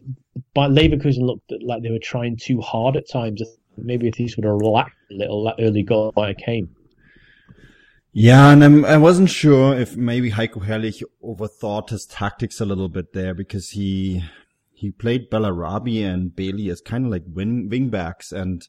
[0.54, 3.42] But Leverkusen looked like they were trying too hard at times.
[3.76, 6.74] Maybe if these would have relaxed a little, that early goal might have came.
[8.12, 12.88] Yeah, and I'm, I wasn't sure if maybe Heiko Herrlich overthought his tactics a little
[12.88, 14.24] bit there because he
[14.72, 18.66] he played Bellarabi and Bailey as kind of like wing wingbacks, and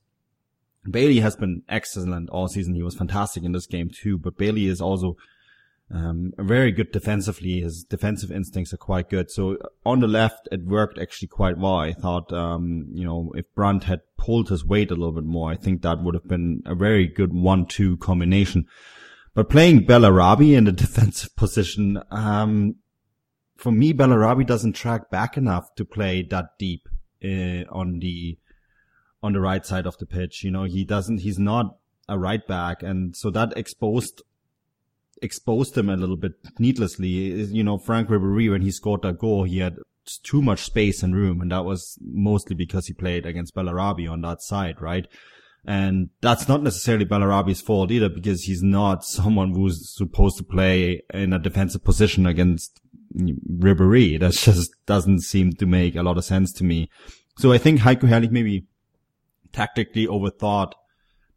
[0.89, 2.73] Bailey has been excellent all season.
[2.73, 5.15] He was fantastic in this game too, but Bailey is also
[5.89, 7.61] um, very good defensively.
[7.61, 9.31] His defensive instincts are quite good.
[9.31, 11.77] So on the left, it worked actually quite well.
[11.77, 15.49] I thought, um, you know, if Brandt had pulled his weight a little bit more,
[15.49, 18.65] I think that would have been a very good one-two combination.
[19.33, 22.75] But playing Bellarabi in the defensive position, um,
[23.55, 26.89] for me, Bellarabi doesn't track back enough to play that deep
[27.23, 28.37] uh, on the
[29.23, 30.43] on the right side of the pitch.
[30.43, 31.19] You know, he doesn't.
[31.19, 31.77] He's not
[32.09, 34.21] a right back, and so that exposed
[35.21, 37.07] exposed him a little bit needlessly.
[37.07, 39.77] You know, Frank Ribery when he scored that goal, he had
[40.23, 44.21] too much space and room, and that was mostly because he played against Bellarabi on
[44.21, 45.05] that side, right?
[45.65, 51.01] And that's not necessarily Bellarabi's fault either because he's not someone who's supposed to play
[51.13, 52.79] in a defensive position against
[53.13, 54.17] Ribery.
[54.17, 56.89] That just doesn't seem to make a lot of sense to me.
[57.37, 58.65] So I think Heiko Herrlich maybe
[59.51, 60.71] tactically overthought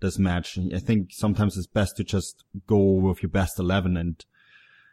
[0.00, 0.58] this match.
[0.74, 4.24] I think sometimes it's best to just go with your best 11 and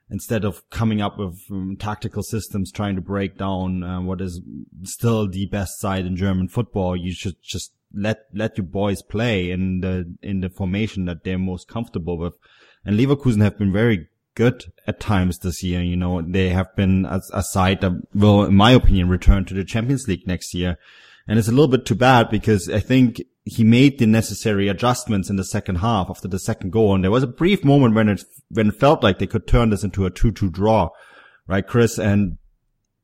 [0.09, 4.41] instead of coming up with um, tactical systems trying to break down uh, what is
[4.83, 9.49] still the best side in German football, you should just let let your boys play
[9.49, 12.37] in the in the formation that they're most comfortable with.
[12.85, 15.81] And Leverkusen have been very good at times this year.
[15.81, 19.53] You know, they have been a, a side that will, in my opinion, return to
[19.53, 20.77] the Champions League next year.
[21.27, 25.29] And it's a little bit too bad because I think he made the necessary adjustments
[25.29, 26.95] in the second half after the second goal.
[26.95, 29.69] And there was a brief moment when it, when it felt like they could turn
[29.69, 30.89] this into a 2-2 draw,
[31.47, 31.97] right, Chris?
[31.97, 32.37] And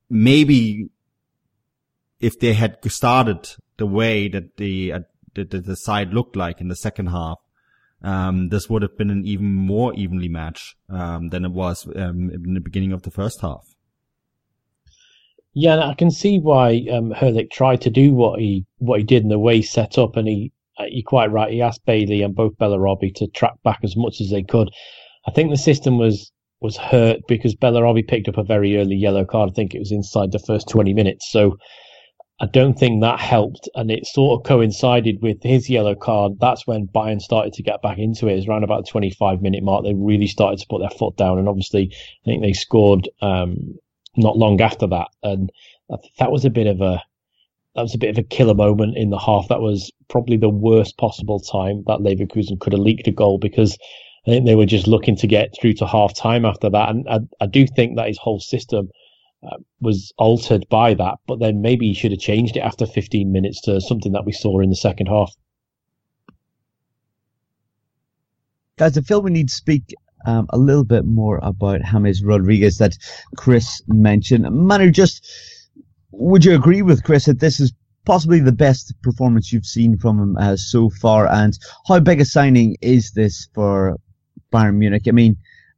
[0.09, 0.89] maybe
[2.19, 4.99] if they had started the way that the, uh,
[5.35, 7.39] the, the side looked like in the second half,
[8.01, 12.29] um, this would have been an even more evenly match um, than it was um,
[12.31, 13.72] in the beginning of the first half.
[15.53, 19.23] Yeah, I can see why um, Herrlich tried to do what he what he did
[19.23, 21.51] in the way he set up, and he uh, you're quite right.
[21.51, 24.69] He asked Bailey and both Bellarabi to track back as much as they could.
[25.27, 29.25] I think the system was was hurt because Bellarabi picked up a very early yellow
[29.25, 29.51] card.
[29.51, 31.29] I think it was inside the first 20 minutes.
[31.29, 31.57] So
[32.39, 36.33] I don't think that helped, and it sort of coincided with his yellow card.
[36.39, 38.33] That's when Bayern started to get back into it.
[38.33, 39.83] It was around about the 25 minute mark.
[39.83, 43.75] They really started to put their foot down, and obviously, I think they scored um,
[44.17, 45.51] not long after that, and
[46.19, 47.01] that was a bit of a
[47.75, 49.47] that was a bit of a killer moment in the half.
[49.47, 53.77] That was probably the worst possible time that Leverkusen could have leaked a goal because
[54.27, 56.89] I think they were just looking to get through to half time after that.
[56.89, 58.89] And I, I do think that his whole system
[59.43, 61.15] uh, was altered by that.
[61.27, 64.31] But then maybe he should have changed it after 15 minutes to something that we
[64.31, 65.33] saw in the second half.
[68.77, 69.93] Guys, I feel we need to speak
[70.25, 72.97] um, a little bit more about James Rodriguez that
[73.37, 74.49] Chris mentioned.
[74.51, 75.25] Manu, just
[76.11, 77.73] would you agree with Chris that this is
[78.05, 81.27] possibly the best performance you've seen from him uh, so far?
[81.27, 81.57] And
[81.87, 83.97] how big a signing is this for
[84.51, 85.03] Bayern Munich?
[85.07, 85.37] I mean,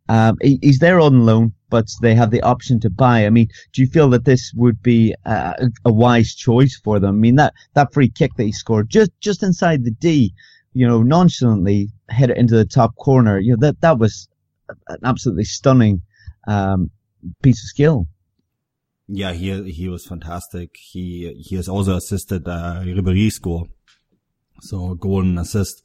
[0.09, 3.25] um, he, he's there on loan, but they have the option to buy.
[3.25, 7.15] I mean, do you feel that this would be a, a wise choice for them?
[7.15, 10.33] I mean, that, that free kick that he scored just, just inside the D,
[10.73, 13.39] you know, nonchalantly hit it into the top corner.
[13.39, 14.27] You know, that, that was
[14.87, 16.01] an absolutely stunning,
[16.47, 16.91] um,
[17.41, 18.07] piece of skill.
[19.07, 20.75] Yeah, he he was fantastic.
[20.75, 23.65] He he has also assisted uh, Ribery score,
[24.61, 25.83] so goal and assist,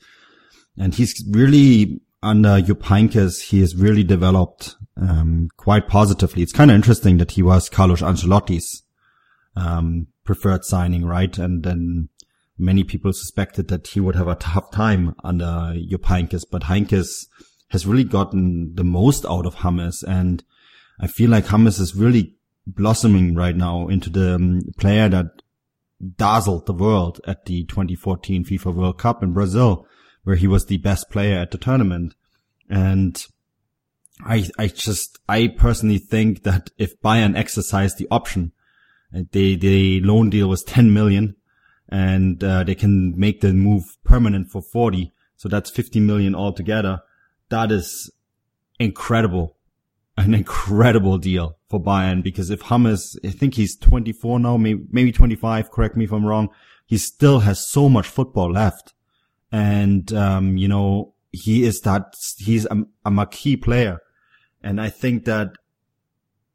[0.78, 6.42] and he's really under Jupp Heynckes, he has really developed um, quite positively.
[6.42, 8.82] It's kind of interesting that he was Carlos Ancelotti's
[9.56, 11.36] um, preferred signing, right?
[11.38, 12.08] And then
[12.58, 17.26] many people suspected that he would have a tough time under Jupp Heynckes, but Heynckes
[17.70, 20.44] has really gotten the most out of James, and
[21.00, 22.34] I feel like James is really
[22.66, 25.42] blossoming right now into the um, player that
[26.16, 29.86] dazzled the world at the 2014 FIFA World Cup in Brazil
[30.24, 32.14] where he was the best player at the tournament.
[32.68, 33.24] And
[34.24, 38.52] I, I just, I personally think that if Bayern exercised the option,
[39.14, 41.36] uh, they, the loan deal was 10 million
[41.88, 45.12] and uh, they can make the move permanent for 40.
[45.36, 47.02] So that's 50 million altogether.
[47.50, 48.10] That is
[48.78, 49.56] incredible.
[50.16, 55.12] An incredible deal for Bayern because if James, I think he's 24 now, maybe, maybe
[55.12, 56.48] 25, correct me if I'm wrong.
[56.84, 58.92] He still has so much football left
[59.52, 63.98] and um, you know he is that he's a, a marquee player,
[64.62, 65.52] and I think that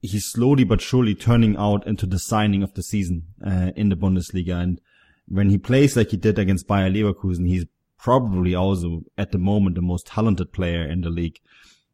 [0.01, 3.95] he's slowly but surely turning out into the signing of the season uh, in the
[3.95, 4.61] Bundesliga.
[4.61, 4.79] And
[5.27, 7.65] when he plays like he did against Bayer Leverkusen, he's
[8.05, 11.39] probably also at the moment the most talented player in the league.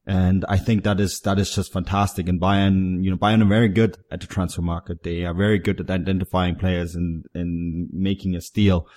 [0.05, 2.27] And I think that is, that is just fantastic.
[2.27, 5.03] And Bayern, you know, Bayern are very good at the transfer market.
[5.03, 8.89] They are very good at identifying players and, and making a steal.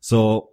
[0.00, 0.50] So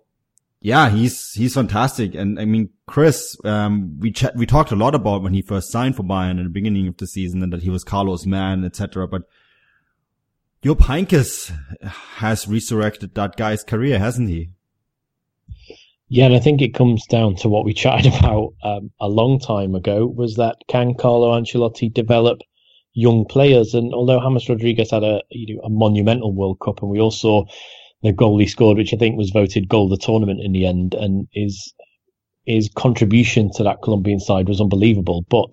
[0.61, 5.21] yeah, he's he's fantastic, and I mean, Chris, um, we we talked a lot about
[5.21, 7.69] when he first signed for Bayern in the beginning of the season, and that he
[7.69, 9.05] was Carlos' man, etc.
[9.05, 9.23] But
[10.63, 11.51] Jupp Heynckes
[12.15, 14.51] has resurrected that guy's career, hasn't he?
[16.15, 19.39] Yeah, and I think it comes down to what we chatted about um, a long
[19.39, 22.41] time ago: was that can Carlo Ancelotti develop
[22.93, 23.73] young players?
[23.73, 27.09] And although James Rodriguez had a you know, a monumental World Cup, and we all
[27.09, 27.45] saw
[28.03, 30.67] the goal he scored, which I think was voted goal of the tournament in the
[30.67, 31.73] end, and his
[32.45, 35.25] his contribution to that Colombian side was unbelievable.
[35.29, 35.49] But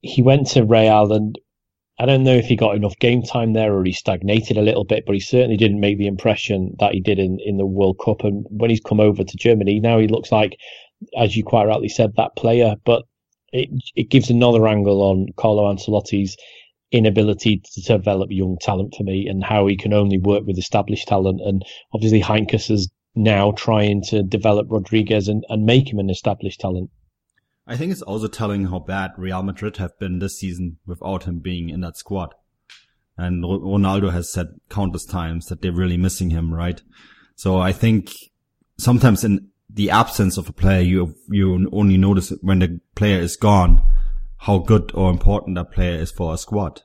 [0.00, 1.38] he went to Real, and
[2.00, 4.84] I don't know if he got enough game time there or he stagnated a little
[4.84, 7.98] bit, but he certainly didn't make the impression that he did in, in the World
[8.04, 8.22] Cup.
[8.22, 10.56] And when he's come over to Germany, now he looks like,
[11.16, 12.76] as you quite rightly said, that player.
[12.84, 13.04] But
[13.52, 16.36] it it gives another angle on Carlo Ancelotti's
[16.92, 21.08] inability to develop young talent for me and how he can only work with established
[21.08, 21.40] talent.
[21.44, 26.60] And obviously Heynckes is now trying to develop Rodriguez and, and make him an established
[26.60, 26.90] talent.
[27.70, 31.40] I think it's also telling how bad Real Madrid have been this season without him
[31.40, 32.34] being in that squad.
[33.18, 36.80] And Ronaldo has said countless times that they're really missing him, right?
[37.36, 38.10] So I think
[38.78, 43.36] sometimes in the absence of a player, you, you only notice when the player is
[43.36, 43.82] gone
[44.38, 46.80] how good or important that player is for a squad.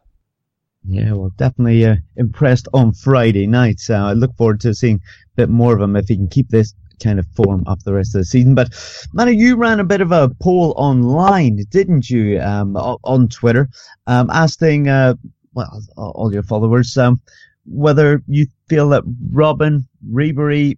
[0.85, 3.79] Yeah, well, definitely uh, impressed on Friday night.
[3.79, 6.49] So I look forward to seeing a bit more of him if he can keep
[6.49, 8.55] this kind of form up the rest of the season.
[8.55, 8.69] But
[9.13, 13.69] Manu, you ran a bit of a poll online, didn't you, um, on Twitter,
[14.07, 15.15] um, asking, uh,
[15.53, 17.21] well, all your followers, um,
[17.65, 20.77] whether you feel that Robben Ribery,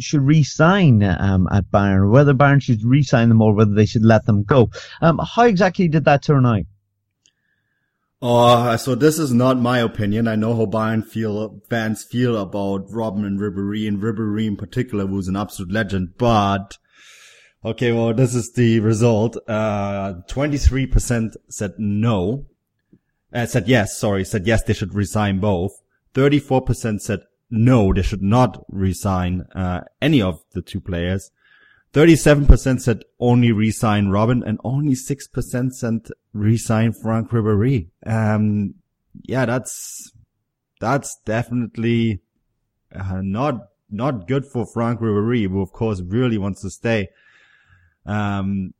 [0.00, 4.26] should re-sign um, at Bayern, whether Bayern should re-sign them or whether they should let
[4.26, 4.70] them go.
[5.00, 6.62] Um, how exactly did that turn out?
[8.20, 10.26] Oh, so this is not my opinion.
[10.26, 15.06] I know how Bayern feel, fans feel about Robben and Ribery, and Ribery in particular,
[15.06, 16.14] who's an absolute legend.
[16.18, 16.78] But
[17.64, 19.36] okay, well, this is the result.
[19.46, 22.46] Uh, 23% said no.
[23.32, 25.72] Uh, said yes, sorry, said yes, they should resign both.
[26.14, 31.30] 34% said no, they should not resign uh, any of the two players.
[31.98, 37.88] 37% said only resign Robben and only 6% said resign Frank Ribery.
[38.06, 38.74] Um,
[39.22, 40.12] yeah, that's,
[40.80, 42.20] that's definitely
[42.94, 47.08] uh, not, not good for Frank Ribery, who of course really wants to stay.
[48.06, 48.74] Um,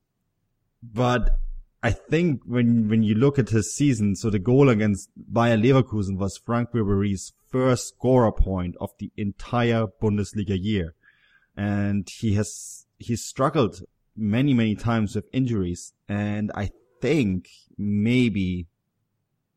[0.80, 1.40] but
[1.82, 6.18] I think when, when you look at his season, so the goal against Bayer Leverkusen
[6.18, 10.94] was Frank Ribery's first scorer point of the entire Bundesliga year.
[11.56, 13.82] And he has, he's struggled
[14.16, 15.92] many, many times with injuries.
[16.08, 18.66] And I think maybe,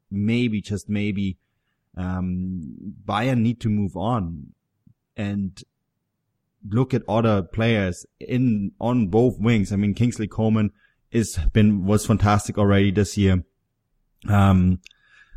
[0.10, 1.38] maybe, just maybe,
[1.97, 4.54] um, Bayern need to move on
[5.17, 5.62] and
[6.69, 9.71] look at other players in, on both wings.
[9.71, 10.71] I mean, Kingsley Coman,
[11.12, 13.43] is been was fantastic already this year.
[14.27, 14.80] Um,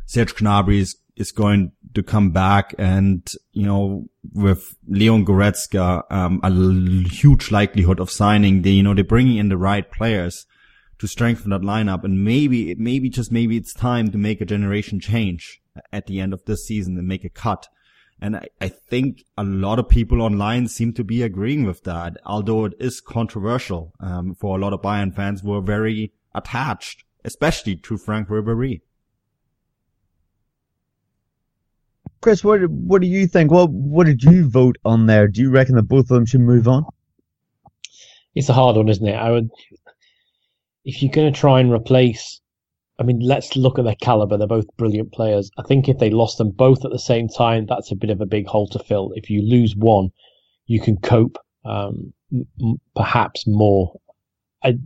[0.05, 6.41] Serge Gnabry is, is going to come back and, you know, with Leon Goretzka, um,
[6.43, 10.45] a l- huge likelihood of signing the, you know, they're bringing in the right players
[10.99, 12.03] to strengthen that lineup.
[12.03, 16.33] And maybe, maybe just maybe it's time to make a generation change at the end
[16.33, 17.67] of this season and make a cut.
[18.19, 22.17] And I, I think a lot of people online seem to be agreeing with that,
[22.25, 27.03] although it is controversial um, for a lot of Bayern fans who are very attached,
[27.23, 28.81] especially to Frank Ribery.
[32.25, 33.51] Chris, what what do you think?
[33.51, 35.27] What what did you vote on there?
[35.27, 36.83] Do you reckon that both of them should move on?
[38.33, 39.13] It's a hard one, isn't it?
[39.13, 39.51] I would,
[40.85, 42.41] if you're going to try and replace
[42.97, 44.39] I mean, let's look at their caliber.
[44.39, 45.51] They're both brilliant players.
[45.59, 48.21] I think if they lost them both at the same time, that's a bit of
[48.21, 49.11] a big hole to fill.
[49.13, 50.09] If you lose one,
[50.65, 53.99] you can cope, um, m- perhaps more.
[54.63, 54.79] I,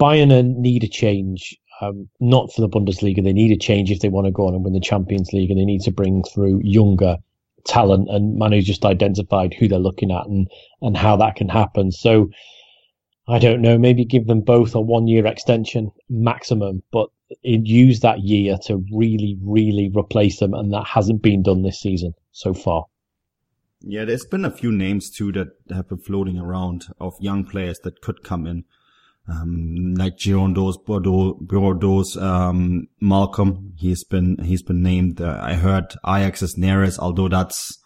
[0.00, 3.22] Bayern need a change, um, not for the Bundesliga.
[3.22, 5.50] They need a change if they want to go on and win the Champions League,
[5.50, 7.18] and they need to bring through younger
[7.64, 8.08] talent.
[8.10, 10.48] And Manu just identified who they're looking at and
[10.82, 11.92] and how that can happen.
[11.92, 12.30] So
[13.28, 17.08] I don't know, maybe give them both a one year extension maximum, but
[17.42, 20.54] use that year to really, really replace them.
[20.54, 22.86] And that hasn't been done this season so far.
[23.80, 27.80] Yeah, there's been a few names too that have been floating around of young players
[27.80, 28.64] that could come in.
[29.28, 33.72] Um, like Girondins, Bordeaux, Bordeaux, um, Malcom.
[33.76, 35.20] He's been, he's been named.
[35.20, 37.78] Uh, I heard Ajax's Neres, although that's,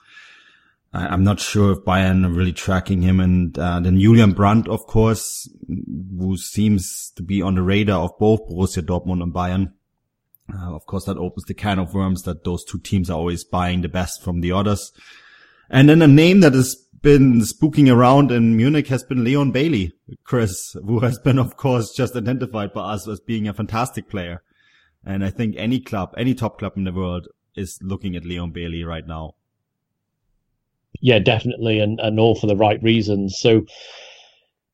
[0.93, 3.21] I, am not sure if Bayern are really tracking him.
[3.21, 8.19] And uh, then Julian Brandt, of course, who seems to be on the radar of
[8.19, 9.73] both Borussia Dortmund and Bayern.
[10.53, 13.45] Uh, of course, that opens the can of worms that those two teams are always
[13.45, 14.93] buying the best from the others.
[15.71, 19.93] And then a name that has been spooking around in Munich has been Leon Bailey,
[20.25, 24.43] Chris, who has been, of course, just identified by us as being a fantastic player.
[25.05, 28.51] And I think any club, any top club in the world is looking at Leon
[28.51, 29.35] Bailey right now
[31.01, 33.39] yeah, definitely, and, and all for the right reasons.
[33.39, 33.65] So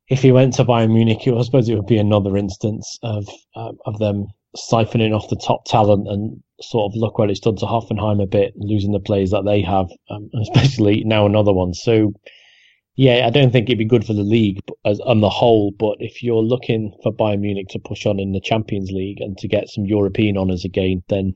[0.08, 3.72] if he went to Bayern Munich, I suppose it would be another instance of uh,
[3.84, 7.66] of them siphoning off the top talent and sort of look what it's done to
[7.66, 11.74] Hoffenheim a bit, losing the players that they have, um, especially now another one.
[11.74, 12.12] So
[12.96, 15.72] yeah, I don't think it'd be good for the league as on the whole.
[15.72, 19.36] But if you're looking for Bayern Munich to push on in the Champions League and
[19.38, 21.34] to get some European honours again, then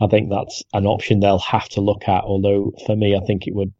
[0.00, 2.24] I think that's an option they'll have to look at.
[2.24, 3.72] Although for me, I think it would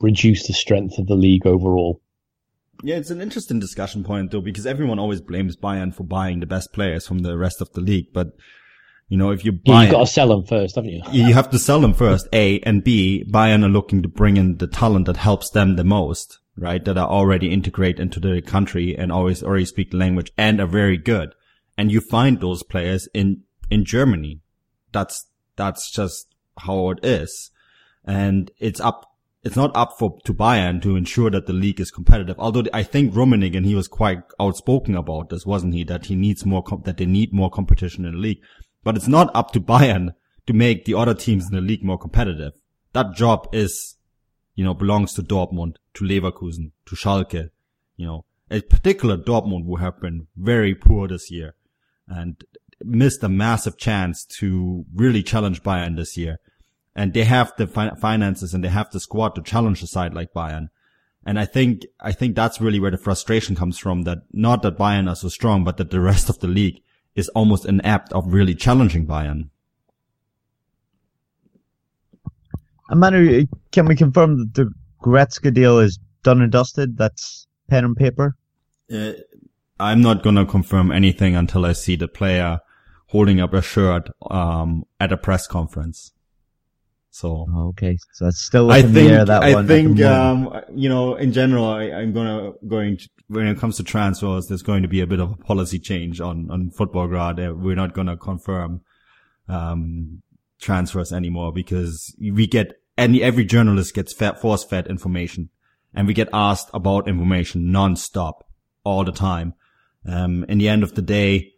[0.00, 2.00] reduce the strength of the league overall.
[2.82, 6.46] Yeah, it's an interesting discussion point though, because everyone always blames Bayern for buying the
[6.46, 8.12] best players from the rest of the league.
[8.14, 8.28] But,
[9.08, 11.02] you know, if you buy, yeah, you've got to sell them first, haven't you?
[11.10, 14.58] You have to sell them first, A, and B, Bayern are looking to bring in
[14.58, 16.84] the talent that helps them the most, right?
[16.84, 20.66] That are already integrated into the country and always already speak the language and are
[20.66, 21.34] very good.
[21.78, 24.40] And you find those players in, in Germany.
[24.92, 26.26] That's, that's just
[26.58, 27.50] how it is.
[28.04, 29.08] And it's up
[29.44, 32.36] it's not up for to Bayern to ensure that the league is competitive.
[32.38, 35.84] Although I think Rummenigge and he was quite outspoken about this, wasn't he?
[35.84, 38.40] That he needs more that they need more competition in the league.
[38.88, 40.14] But it's not up to Bayern
[40.46, 42.54] to make the other teams in the league more competitive.
[42.94, 43.96] That job is,
[44.54, 47.50] you know, belongs to Dortmund, to Leverkusen, to Schalke.
[47.98, 51.54] You know, in particular Dortmund who have been very poor this year
[52.06, 52.42] and
[52.82, 56.38] missed a massive chance to really challenge Bayern this year
[56.96, 60.14] and they have the fi- finances and they have the squad to challenge a side
[60.14, 60.68] like Bayern.
[61.26, 64.78] And I think, I think that's really where the frustration comes from that not that
[64.78, 66.80] Bayern are so strong, but that the rest of the league
[67.18, 69.50] is almost inept of really challenging Bayern.
[72.88, 76.96] And Manu, can we confirm that the Goretzka deal is done and dusted?
[76.96, 78.36] That's pen and paper?
[78.90, 79.12] Uh,
[79.80, 82.60] I'm not gonna confirm anything until I see the player
[83.08, 86.12] holding up a shirt, um, at a press conference.
[87.10, 91.16] So okay, so that's still I think air, that I one think um you know
[91.16, 94.88] in general I, am gonna going to, when it comes to transfers there's going to
[94.88, 98.82] be a bit of a policy change on on football Uh, we're not gonna confirm
[99.48, 100.22] um
[100.60, 105.48] transfers anymore because we get any every journalist gets fed, force fed information.
[105.94, 108.46] And we get asked about information non-stop
[108.84, 109.54] all the time.
[110.06, 111.54] Um, in the end of the day,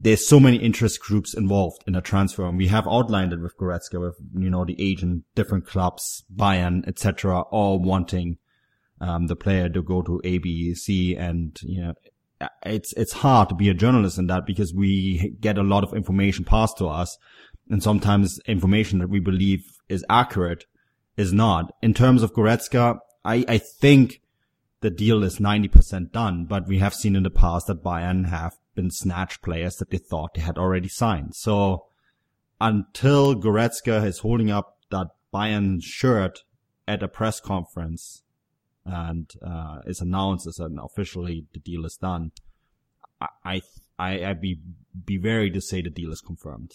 [0.00, 3.56] there's so many interest groups involved in a transfer, and we have outlined it with
[3.58, 8.38] Goretzka, with you know the agent, different clubs, Bayern, etc., all wanting
[9.00, 11.94] um, the player to go to A, B, C, and you know
[12.64, 15.94] it's it's hard to be a journalist in that because we get a lot of
[15.94, 17.18] information passed to us,
[17.68, 20.64] and sometimes information that we believe is accurate
[21.16, 21.72] is not.
[21.82, 24.20] In terms of Goretzka, I I think
[24.80, 28.52] the deal is 90% done, but we have seen in the past that Bayern have
[28.78, 31.34] been snatched players that they thought they had already signed.
[31.34, 31.86] So
[32.60, 36.44] until Goretzka is holding up that Bayern shirt
[36.86, 38.22] at a press conference
[38.84, 42.30] and uh, is announced as an officially the deal is done,
[43.44, 43.62] I
[43.98, 44.60] I I'd be
[45.04, 46.74] be very to say the deal is confirmed.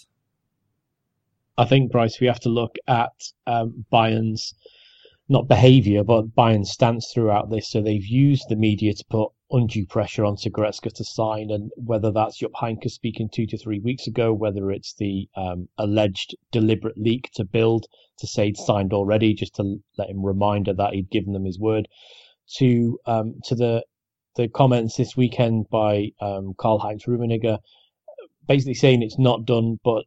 [1.56, 4.54] I think Bryce, we have to look at um, Bayern's
[5.26, 7.70] not behaviour, but Bayern's stance throughout this.
[7.70, 12.10] So they've used the media to put undue pressure on Goretzka to sign, and whether
[12.10, 16.98] that's Jupp Heynckes speaking two to three weeks ago, whether it's the um, alleged deliberate
[16.98, 17.86] leak to build
[18.18, 21.58] to say he'd signed already, just to let him reminder that he'd given them his
[21.58, 21.88] word,
[22.56, 23.84] to um, to the
[24.36, 27.58] the comments this weekend by um, Karl Heinz Rummenigge,
[28.48, 30.04] basically saying it's not done, but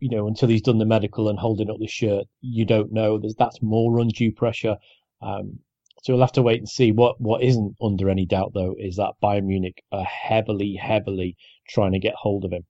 [0.00, 3.18] you know, until he's done the medical and holding up the shirt, you don't know.
[3.18, 4.76] There's that's more undue pressure.
[5.22, 5.60] Um,
[6.02, 6.92] so we'll have to wait and see.
[6.92, 11.36] What what isn't under any doubt though is that Bayern Munich are heavily, heavily
[11.68, 12.64] trying to get hold of him.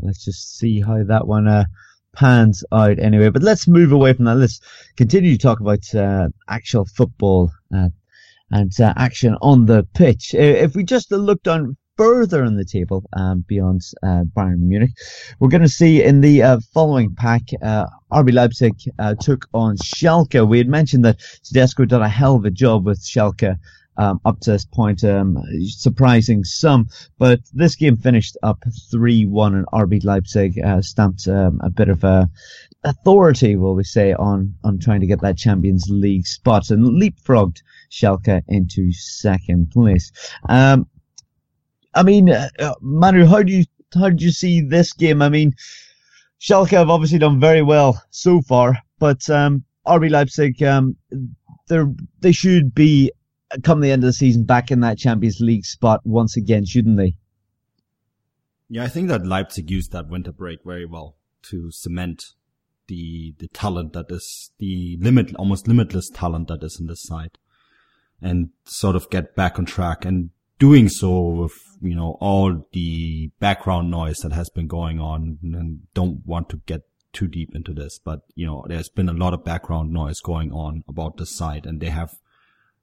[0.00, 1.64] Let's just see how that one uh,
[2.14, 3.28] pans out anyway.
[3.28, 4.36] But let's move away from that.
[4.36, 4.60] Let's
[4.96, 7.90] continue to talk about uh, actual football uh,
[8.50, 10.34] and uh, action on the pitch.
[10.34, 14.92] If we just look down further in the table um, beyond uh, Bayern Munich.
[15.38, 19.76] We're going to see in the uh, following pack, uh, RB Leipzig uh, took on
[19.76, 20.46] Schalke.
[20.46, 23.58] We had mentioned that Tedesco did a hell of a job with Schalke
[23.96, 26.88] um, up to this point, um, surprising some.
[27.18, 28.60] But this game finished up
[28.92, 32.28] 3-1 and RB Leipzig uh, stamped um, a bit of a
[32.82, 37.62] authority, will we say, on, on trying to get that Champions League spot and leapfrogged
[37.90, 40.10] Schalke into second place.
[40.48, 40.86] Um,
[41.94, 43.64] I mean, uh, uh, Manu, how do you
[43.94, 45.22] how did you see this game?
[45.22, 45.54] I mean,
[46.40, 50.96] Schalke have obviously done very well so far, but um, RB Leipzig, um,
[51.68, 51.80] they
[52.20, 53.12] they should be
[53.62, 56.96] come the end of the season back in that Champions League spot once again, shouldn't
[56.96, 57.14] they?
[58.68, 62.24] Yeah, I think that Leipzig used that winter break very well to cement
[62.86, 67.38] the the talent that is the limit almost limitless talent that is in this side
[68.20, 73.30] and sort of get back on track and doing so with you know all the
[73.40, 76.82] background noise that has been going on and don't want to get
[77.12, 80.52] too deep into this but you know there's been a lot of background noise going
[80.52, 82.14] on about the site and they have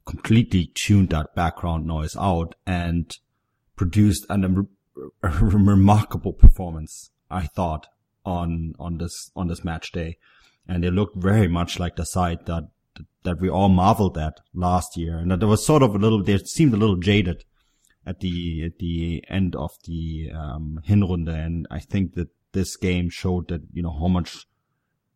[0.06, 3.18] completely tuned that background noise out and
[3.76, 4.70] produced an, um,
[5.24, 7.88] a remarkable performance i thought
[8.26, 10.18] on on this on this match day.
[10.68, 12.70] And they looked very much like the side that
[13.24, 15.18] that we all marveled at last year.
[15.18, 17.44] And that there was sort of a little they seemed a little jaded
[18.06, 23.10] at the at the end of the um, Hinrunde, and I think that this game
[23.10, 24.48] showed that you know how much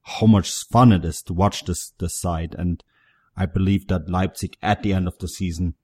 [0.03, 2.83] how much fun it is to watch this this side, and
[3.36, 5.75] I believe that Leipzig at the end of the season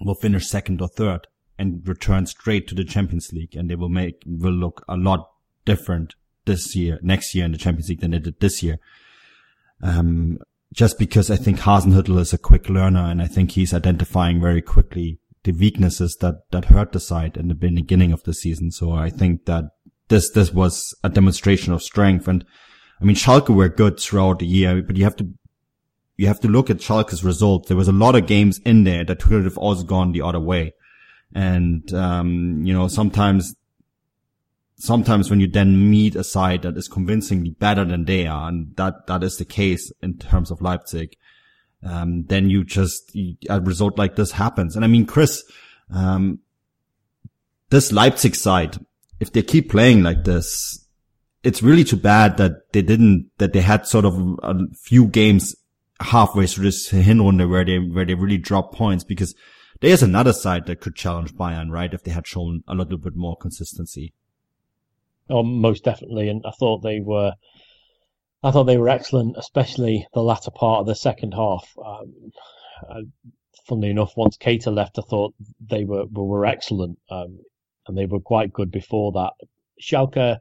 [0.00, 1.26] will finish second or third
[1.58, 5.30] and return straight to the Champions League, and they will make will look a lot
[5.64, 6.14] different
[6.44, 8.78] this year, next year in the Champions League than they did this year.
[9.82, 10.38] Um,
[10.72, 14.62] just because I think Hasenhüttl is a quick learner, and I think he's identifying very
[14.62, 18.72] quickly the weaknesses that, that hurt the side in the beginning of the season.
[18.72, 19.64] So I think that
[20.08, 22.26] this, this was a demonstration of strength.
[22.26, 22.44] And
[23.00, 25.28] I mean, Schalke were good throughout the year, but you have to,
[26.16, 27.68] you have to look at Schalke's results.
[27.68, 30.40] There was a lot of games in there that could have also gone the other
[30.40, 30.74] way.
[31.32, 33.54] And, um, you know, sometimes,
[34.76, 38.74] sometimes when you then meet a side that is convincingly better than they are, and
[38.76, 41.16] that, that is the case in terms of Leipzig,
[41.86, 43.14] um, then you just
[43.48, 44.74] a result like this happens.
[44.76, 45.44] And I mean, Chris,
[45.94, 46.40] um,
[47.70, 48.76] this Leipzig side,
[49.20, 50.84] if they keep playing like this,
[51.42, 55.54] it's really too bad that they didn't that they had sort of a few games
[56.00, 59.34] halfway through this Hinrunde where they where they really dropped points because
[59.80, 61.92] there's another side that could challenge Bayern, right?
[61.92, 64.12] If they had shown a little bit more consistency.
[65.28, 66.28] Oh, most definitely.
[66.28, 67.34] And I thought they were
[68.42, 71.68] I thought they were excellent, especially the latter part of the second half.
[71.84, 72.32] Um,
[72.88, 73.02] uh,
[73.66, 77.38] funnily enough, once Keita left, I thought they were were excellent, um,
[77.86, 79.32] and they were quite good before that.
[79.80, 80.38] Schalke,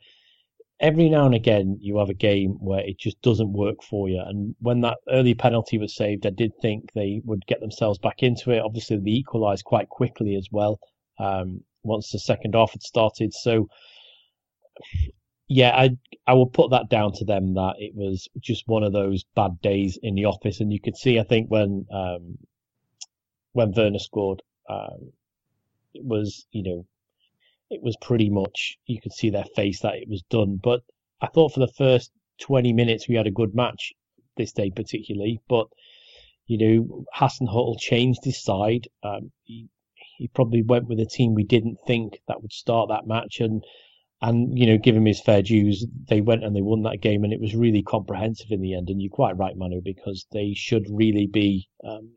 [0.80, 4.22] every now and again you have a game where it just doesn't work for you.
[4.26, 8.24] And when that early penalty was saved, I did think they would get themselves back
[8.24, 8.60] into it.
[8.60, 10.80] Obviously, they equalised quite quickly as well
[11.20, 13.34] um, once the second half had started.
[13.34, 13.68] So,
[15.48, 18.94] yeah, I I will put that down to them that it was just one of
[18.94, 22.38] those bad days in the office, and you could see I think when um,
[23.54, 25.12] when Werner scored, um,
[25.94, 26.86] it was you know
[27.70, 30.60] it was pretty much you could see their face that it was done.
[30.62, 30.82] But
[31.22, 33.94] I thought for the first 20 minutes we had a good match
[34.38, 35.68] this day particularly, but
[36.48, 38.88] you know Hasenhüttl changed his side.
[39.04, 39.70] Um, he,
[40.18, 43.64] he probably went with a team we didn't think that would start that match, and
[44.22, 45.86] and you know give him his fair dues.
[46.10, 48.90] They went and they won that game, and it was really comprehensive in the end.
[48.90, 51.68] And you're quite right, Manu, because they should really be.
[51.84, 52.14] Um,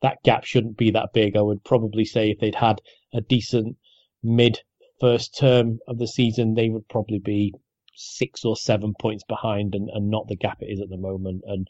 [0.00, 1.36] that gap shouldn't be that big.
[1.36, 2.80] I would probably say if they'd had
[3.12, 3.76] a decent
[4.22, 4.60] mid
[5.00, 7.52] first term of the season, they would probably be
[7.94, 11.42] six or seven points behind and, and not the gap it is at the moment.
[11.46, 11.66] And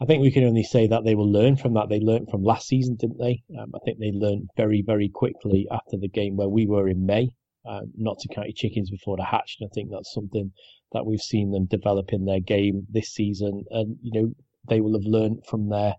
[0.00, 1.88] I think we can only say that they will learn from that.
[1.88, 3.42] They learned from last season, didn't they?
[3.58, 7.06] Um, I think they learned very, very quickly after the game where we were in
[7.06, 7.30] May,
[7.68, 9.60] um, not to count your chickens before they hatched.
[9.60, 10.52] And I think that's something
[10.92, 13.64] that we've seen them develop in their game this season.
[13.70, 14.32] And, you know,
[14.68, 15.94] they will have learned from their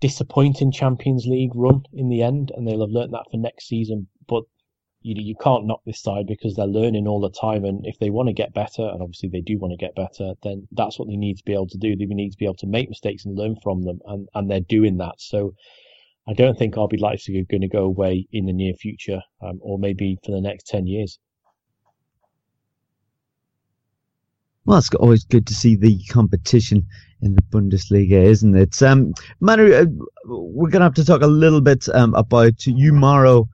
[0.00, 4.08] disappointing Champions League run in the end, and they'll have learned that for next season.
[4.28, 4.44] But
[5.02, 7.98] you know, you can't knock this side because they're learning all the time, and if
[7.98, 10.98] they want to get better, and obviously they do want to get better, then that's
[10.98, 11.96] what they need to be able to do.
[11.96, 14.60] They need to be able to make mistakes and learn from them, and and they're
[14.60, 15.14] doing that.
[15.18, 15.54] So.
[16.28, 19.58] I don't think RB Leipzig are going to go away in the near future, um,
[19.62, 21.18] or maybe for the next ten years.
[24.64, 26.84] Well, it's always good to see the competition
[27.22, 28.82] in the Bundesliga, isn't it?
[28.82, 29.86] Um, Manu, uh,
[30.24, 33.48] we're going to have to talk a little bit um, about Umaro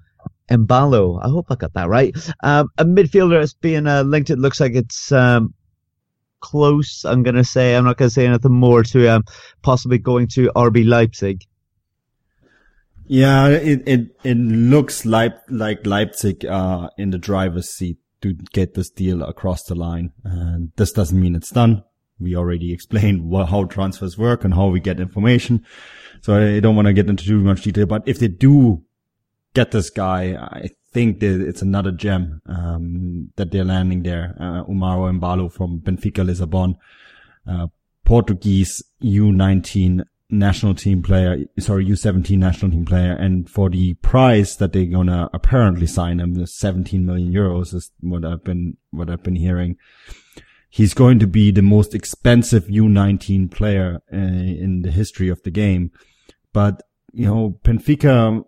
[0.51, 1.23] Embalo.
[1.23, 2.16] I hope I got that right.
[2.43, 4.31] Um, a midfielder that's being uh, linked.
[4.31, 5.53] It looks like it's um,
[6.41, 7.05] close.
[7.05, 7.77] I'm going to say.
[7.77, 9.25] I'm not going to say anything more to um,
[9.62, 11.43] possibly going to RB Leipzig.
[13.07, 18.75] Yeah, it it it looks like like Leipzig uh in the driver's seat to get
[18.75, 20.13] this deal across the line.
[20.25, 21.85] And this doesn't mean it's done.
[22.21, 25.65] We already explained what, how transfers work and how we get information.
[26.21, 28.85] So I don't want to get into too much detail, but if they do
[29.55, 30.35] get this guy.
[30.35, 34.35] I think that it's another gem um, that they're landing there.
[34.39, 36.77] Uh, Umaro Embalo from Benfica Lisbon,
[37.47, 37.69] uh,
[38.05, 43.12] Portuguese U19 national team player, sorry, U17 national team player.
[43.12, 47.74] And for the price that they're going to apparently sign him, the 17 million euros
[47.74, 49.76] is what I've been, what I've been hearing.
[50.70, 55.51] He's going to be the most expensive U19 player uh, in the history of the
[55.51, 55.93] game.
[56.55, 58.43] But, you know, Benfica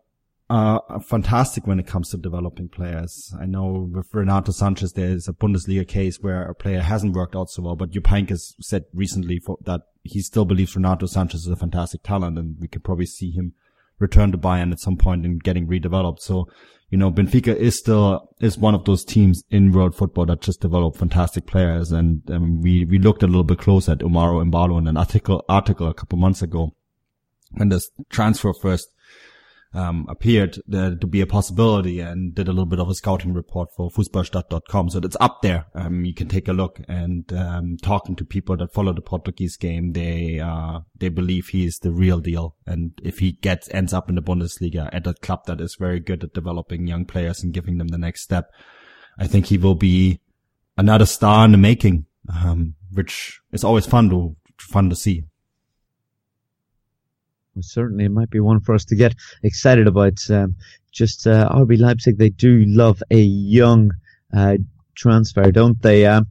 [0.54, 3.34] are fantastic when it comes to developing players.
[3.40, 7.50] I know with Renato Sanches, there's a Bundesliga case where a player hasn't worked out
[7.50, 11.48] so well, but Jupp Heynckes said recently for, that he still believes Renato Sanches is
[11.48, 13.54] a fantastic talent and we could probably see him
[13.98, 16.20] return to Bayern at some point and getting redeveloped.
[16.20, 16.46] So,
[16.88, 20.60] you know, Benfica is still, is one of those teams in world football that just
[20.60, 21.90] develop fantastic players.
[21.90, 22.22] And
[22.62, 25.94] we, we looked a little bit closer at Umaro Embalo in an article, article a
[25.94, 26.76] couple months ago
[27.50, 28.93] when this transfer first
[29.74, 33.68] um, appeared to be a possibility and did a little bit of a scouting report
[33.76, 34.90] for Fußballstadt.com.
[34.90, 35.66] So that's up there.
[35.74, 39.56] Um, you can take a look and, um, talking to people that follow the Portuguese
[39.56, 42.54] game, they, uh, they believe he is the real deal.
[42.66, 45.98] And if he gets, ends up in the Bundesliga at a club that is very
[45.98, 48.52] good at developing young players and giving them the next step,
[49.18, 50.20] I think he will be
[50.78, 55.24] another star in the making, um, which is always fun to, fun to see.
[57.54, 60.18] Well, certainly, it might be one for us to get excited about.
[60.28, 60.56] Um,
[60.90, 63.92] just uh, RB Leipzig, they do love a young
[64.36, 64.56] uh,
[64.96, 66.04] transfer, don't they?
[66.04, 66.26] Um,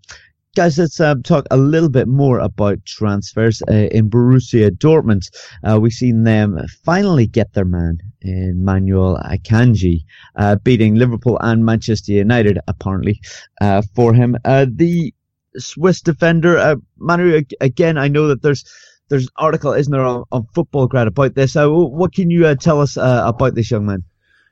[0.55, 5.29] guys, let's uh, talk a little bit more about transfers uh, in Borussia Dortmund.
[5.63, 10.01] Uh, we've seen them finally get their man in Manuel Akanji,
[10.35, 13.21] uh, beating Liverpool and Manchester United, apparently,
[13.61, 14.35] uh, for him.
[14.43, 15.13] Uh, the
[15.57, 18.65] Swiss defender, Manu, again, I know that there's
[19.13, 21.55] there's an article, isn't there, on, on Futbolgrad about this.
[21.55, 24.03] Uh, what can you uh, tell us uh, about this young man?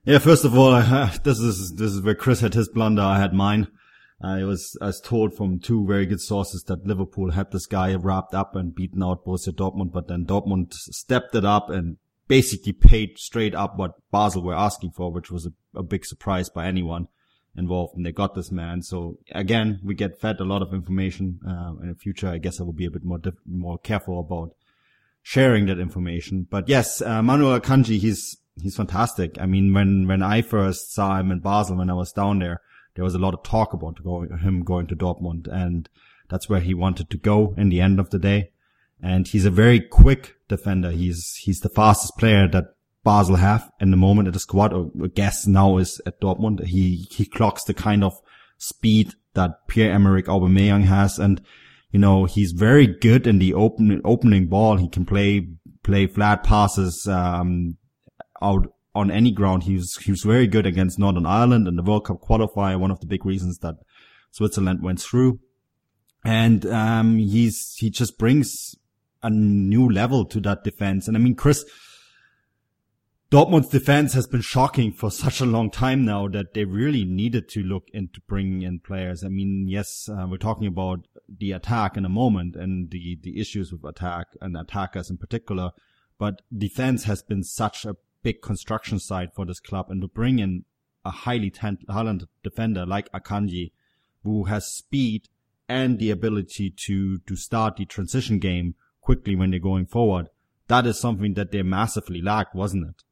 [0.05, 0.71] Yeah, first of all,
[1.23, 3.01] this is this is where Chris had his blunder.
[3.01, 3.69] I had mine.
[4.23, 7.95] I was I was told from two very good sources that Liverpool had this guy
[7.95, 11.97] wrapped up and beaten out Borussia Dortmund, but then Dortmund stepped it up and
[12.27, 16.49] basically paid straight up what Basel were asking for, which was a, a big surprise
[16.49, 17.07] by anyone
[17.55, 18.81] involved and they got this man.
[18.81, 21.39] So again, we get fed a lot of information.
[21.45, 24.19] Uh, in the future, I guess I will be a bit more, diff- more careful
[24.19, 24.55] about
[25.21, 26.47] sharing that information.
[26.49, 29.39] But yes, uh, Manuel Akanji, he's, he's fantastic.
[29.39, 32.61] I mean, when, when I first saw him in Basel, when I was down there,
[32.95, 35.89] there was a lot of talk about go, him going to Dortmund and
[36.29, 38.51] that's where he wanted to go in the end of the day.
[39.03, 40.91] And he's a very quick defender.
[40.91, 44.89] He's, he's the fastest player that Basel have in the moment at the squad, or
[45.07, 46.65] guess now is at Dortmund.
[46.65, 48.13] He, he clocks the kind of
[48.57, 51.17] speed that Pierre-Emerick Aubameyang has.
[51.17, 51.41] And,
[51.91, 54.77] you know, he's very good in the open, opening ball.
[54.77, 55.47] He can play,
[55.83, 57.77] play flat passes, um,
[58.41, 59.63] out on any ground.
[59.63, 62.79] He was, he was very good against Northern Ireland in the World Cup qualifier.
[62.79, 63.75] One of the big reasons that
[64.31, 65.39] Switzerland went through
[66.23, 68.75] and um, he's he just brings
[69.23, 71.07] a new level to that defense.
[71.07, 71.65] And I mean, Chris,
[73.31, 77.47] Dortmund's defense has been shocking for such a long time now that they really needed
[77.47, 79.23] to look into bringing in players.
[79.23, 83.39] I mean, yes, uh, we're talking about the attack in a moment and the the
[83.39, 85.71] issues with attack and attackers in particular,
[86.19, 90.39] but defense has been such a big construction site for this club, and to bring
[90.39, 90.65] in
[91.05, 93.71] a highly talented defender like Akanji,
[94.25, 95.29] who has speed
[95.69, 100.27] and the ability to, to start the transition game quickly when they're going forward.
[100.67, 103.03] That is something that they massively lacked, wasn't it?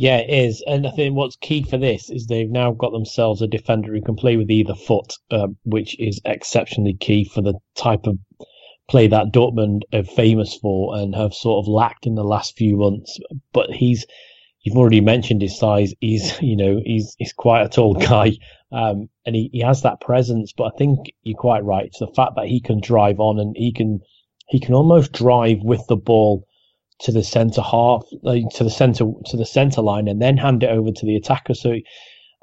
[0.00, 0.64] Yeah, it is.
[0.66, 4.00] And I think what's key for this is they've now got themselves a defender who
[4.00, 8.16] can play with either foot, um, which is exceptionally key for the type of
[8.88, 12.78] play that Dortmund are famous for and have sort of lacked in the last few
[12.78, 13.18] months.
[13.52, 14.06] But he's,
[14.62, 15.92] you've already mentioned his size.
[16.00, 18.38] He's, you know, he's, he's quite a tall guy.
[18.72, 21.84] Um, and he, he has that presence, but I think you're quite right.
[21.84, 24.00] It's the fact that he can drive on and he can,
[24.48, 26.46] he can almost drive with the ball
[27.00, 30.62] to the centre half, like, to the centre, to the centre line and then hand
[30.62, 31.54] it over to the attacker.
[31.54, 31.76] So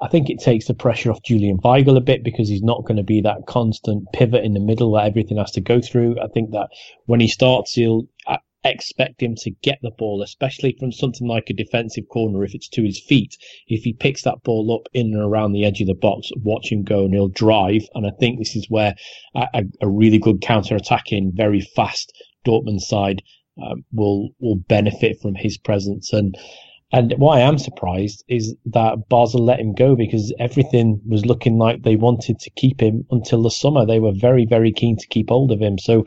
[0.01, 2.97] I think it takes the pressure off Julian Weigl a bit because he's not going
[2.97, 6.20] to be that constant pivot in the middle that everything has to go through.
[6.20, 6.70] I think that
[7.05, 11.49] when he starts, he'll, uh, expect him to get the ball, especially from something like
[11.49, 13.38] a defensive corner if it's to his feet.
[13.68, 16.72] If he picks that ball up in and around the edge of the box, watch
[16.72, 17.84] him go and he'll drive.
[17.93, 18.95] And I think this is where
[19.36, 22.12] a, a really good counter-attacking, very fast
[22.45, 23.22] Dortmund side
[23.62, 26.14] um, will will benefit from his presence.
[26.14, 26.38] And
[26.91, 31.58] and why I am surprised is that Basel let him go because everything was looking
[31.58, 33.86] like they wanted to keep him until the summer.
[33.86, 35.78] They were very, very keen to keep hold of him.
[35.78, 36.05] So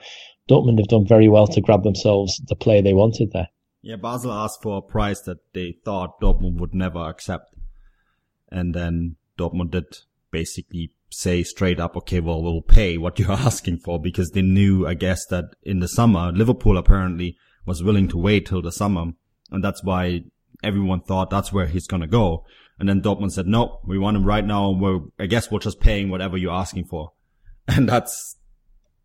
[0.48, 3.48] Dortmund have done very well to grab themselves the player they wanted there.
[3.82, 7.54] Yeah, Basel asked for a price that they thought Dortmund would never accept.
[8.50, 9.84] And then Dortmund did
[10.30, 14.86] basically say straight up, okay, well, we'll pay what you're asking for because they knew,
[14.86, 17.36] I guess, that in the summer, Liverpool apparently
[17.66, 19.12] was willing to wait till the summer.
[19.50, 20.22] And that's why
[20.62, 22.44] everyone thought that's where he's going to go.
[22.78, 24.70] And then Dortmund said, no, we want him right now.
[24.70, 27.12] We're, I guess we're just paying whatever you're asking for.
[27.68, 28.36] And that's,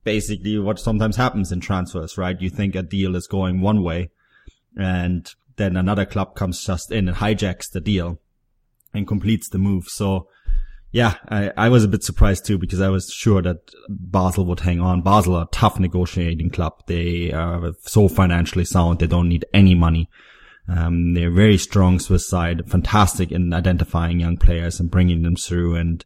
[0.06, 2.40] basically what sometimes happens in transfers, right?
[2.40, 4.12] You think a deal is going one way
[4.78, 8.22] and then another club comes just in and hijacks the deal
[8.94, 9.88] and completes the move.
[9.88, 10.28] So
[10.96, 14.62] yeah, I, I was a bit surprised too because I was sure that Basel would
[14.62, 15.02] hang on.
[15.02, 16.84] Basel are a tough negotiating club.
[16.88, 19.00] They are so financially sound.
[19.00, 20.10] They don't need any money.
[20.70, 25.76] Um, they're very strong Swiss side, fantastic in identifying young players and bringing them through.
[25.76, 26.06] And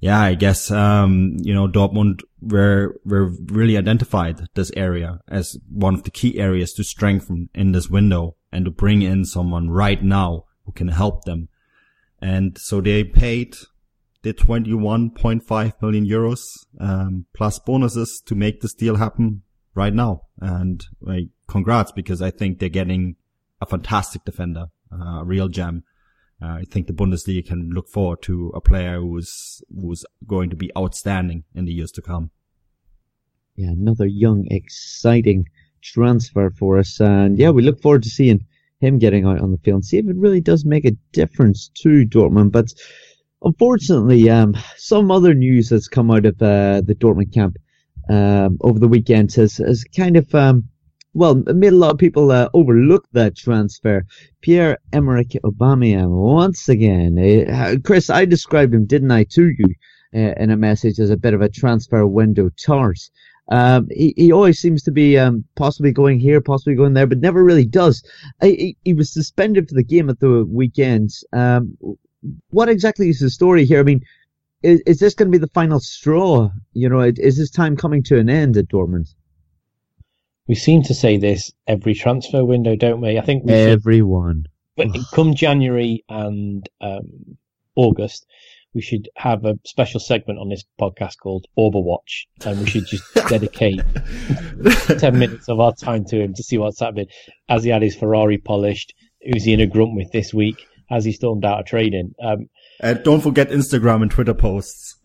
[0.00, 5.92] yeah, I guess, um, you know, Dortmund were, were really identified this area as one
[5.92, 10.02] of the key areas to strengthen in this window and to bring in someone right
[10.02, 11.50] now who can help them.
[12.22, 13.56] And so they paid
[14.26, 16.40] the 21.5 million euros,
[16.80, 19.42] um, plus bonuses to make this deal happen
[19.76, 20.22] right now.
[20.40, 23.14] And like, congrats because I think they're getting
[23.60, 25.84] a fantastic defender, uh, a real gem.
[26.42, 30.56] Uh, I think the Bundesliga can look forward to a player who's who's going to
[30.56, 32.32] be outstanding in the years to come.
[33.54, 35.46] Yeah, another young, exciting
[35.82, 38.44] transfer for us, and yeah, we look forward to seeing
[38.80, 41.70] him getting out on the field and see if it really does make a difference
[41.82, 42.50] to Dortmund.
[42.52, 42.74] But
[43.46, 47.56] unfortunately, um, some other news has come out of uh, the Dortmund camp
[48.10, 50.68] um, over the weekend has has kind of um,
[51.14, 54.04] well, made a lot of people uh, overlook that transfer.
[54.42, 57.18] Pierre Emerick Aubameyang, once again.
[57.18, 59.74] Uh, Chris, I described him, didn't I, to you
[60.14, 62.98] uh, in a message as a bit of a transfer window tart.
[63.50, 67.20] Um, he, he always seems to be um, possibly going here, possibly going there, but
[67.20, 68.02] never really does.
[68.42, 71.12] he, he was suspended for the game at the weekend.
[71.32, 71.78] Um,
[72.50, 73.80] what exactly is the story here?
[73.80, 74.00] I mean,
[74.62, 76.50] is, is this going to be the final straw?
[76.72, 79.08] You know, is this time coming to an end at Dortmund?
[80.46, 83.18] we seem to say this every transfer window, don't we?
[83.18, 84.46] I think we everyone.
[84.78, 87.36] Should, come January and um,
[87.74, 88.26] August,
[88.74, 93.14] we should have a special segment on this podcast called Overwatch, and we should just
[93.28, 93.80] dedicate
[94.98, 97.06] ten minutes of our time to him to see what's happening.
[97.48, 100.66] As he had his Ferrari polished, who's he in a grunt with this week?
[100.90, 102.14] As he stormed out of training.
[102.22, 102.48] Um,
[102.80, 104.96] and don't forget Instagram and Twitter posts.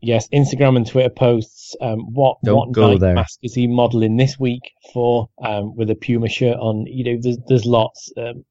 [0.00, 1.74] Yes, Instagram and Twitter posts.
[1.80, 3.14] Um, what Don't what go Nike there.
[3.14, 4.60] mask is he modelling this week
[4.92, 5.30] for?
[5.42, 6.84] Um, with a Puma shirt on.
[6.86, 8.12] You know, there's there's lots.
[8.18, 8.44] Um,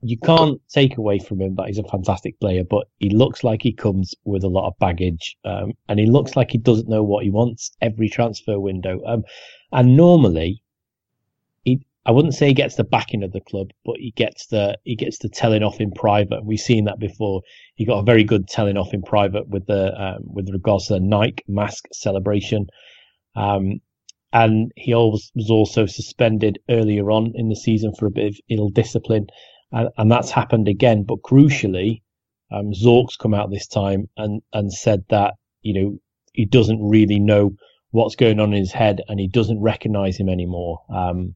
[0.00, 3.62] you can't take away from him that he's a fantastic player, but he looks like
[3.62, 7.02] he comes with a lot of baggage, um, and he looks like he doesn't know
[7.02, 9.00] what he wants every transfer window.
[9.06, 9.24] Um,
[9.72, 10.63] and normally, he
[12.06, 14.94] I wouldn't say he gets the backing of the club, but he gets the he
[14.94, 16.44] gets the telling off in private.
[16.44, 17.42] We've seen that before.
[17.76, 20.94] He got a very good telling off in private with the um, with regards to
[20.94, 22.66] the Nike mask celebration.
[23.36, 23.80] Um,
[24.34, 28.40] and he always was also suspended earlier on in the season for a bit of
[28.50, 29.28] ill discipline,
[29.72, 31.04] and, and that's happened again.
[31.04, 32.02] But crucially,
[32.50, 35.98] um, Zorc's come out this time and and said that you know
[36.34, 37.52] he doesn't really know
[37.92, 40.82] what's going on in his head, and he doesn't recognise him anymore.
[40.90, 41.34] Um,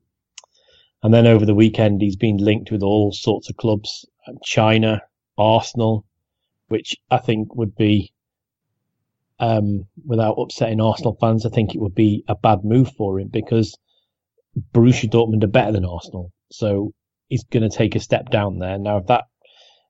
[1.02, 4.06] and then over the weekend, he's been linked with all sorts of clubs,
[4.42, 5.02] China,
[5.36, 6.04] Arsenal,
[6.68, 8.12] which I think would be
[9.40, 13.28] um, without upsetting Arsenal fans, I think it would be a bad move for him
[13.28, 13.76] because
[14.74, 16.32] Borussia Dortmund are better than Arsenal.
[16.50, 16.92] So
[17.28, 18.78] he's going to take a step down there.
[18.78, 19.24] Now, if that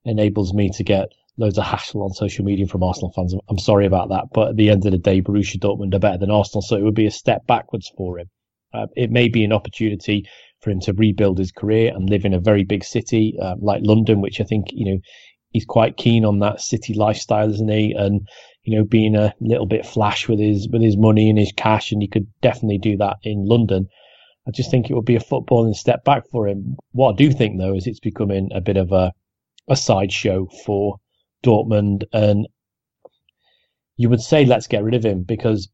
[0.04, 3.86] enables me to get loads of hassle on social media from Arsenal fans, I'm sorry
[3.86, 4.24] about that.
[4.32, 6.62] But at the end of the day, Borussia Dortmund are better than Arsenal.
[6.62, 8.28] So it would be a step backwards for him.
[8.73, 10.27] Uh, it may be an opportunity
[10.61, 13.81] for him to rebuild his career and live in a very big city uh, like
[13.85, 14.99] London, which I think, you know,
[15.51, 17.93] he's quite keen on that city lifestyle, isn't he?
[17.93, 18.27] And
[18.69, 21.91] you know, being a little bit flash with his with his money and his cash,
[21.91, 23.89] and he could definitely do that in London.
[24.47, 26.77] I just think it would be a footballing step back for him.
[26.93, 29.12] What I do think though is it's becoming a bit of a
[29.69, 30.97] a sideshow for
[31.43, 32.47] Dortmund, and
[33.97, 35.71] you would say let's get rid of him because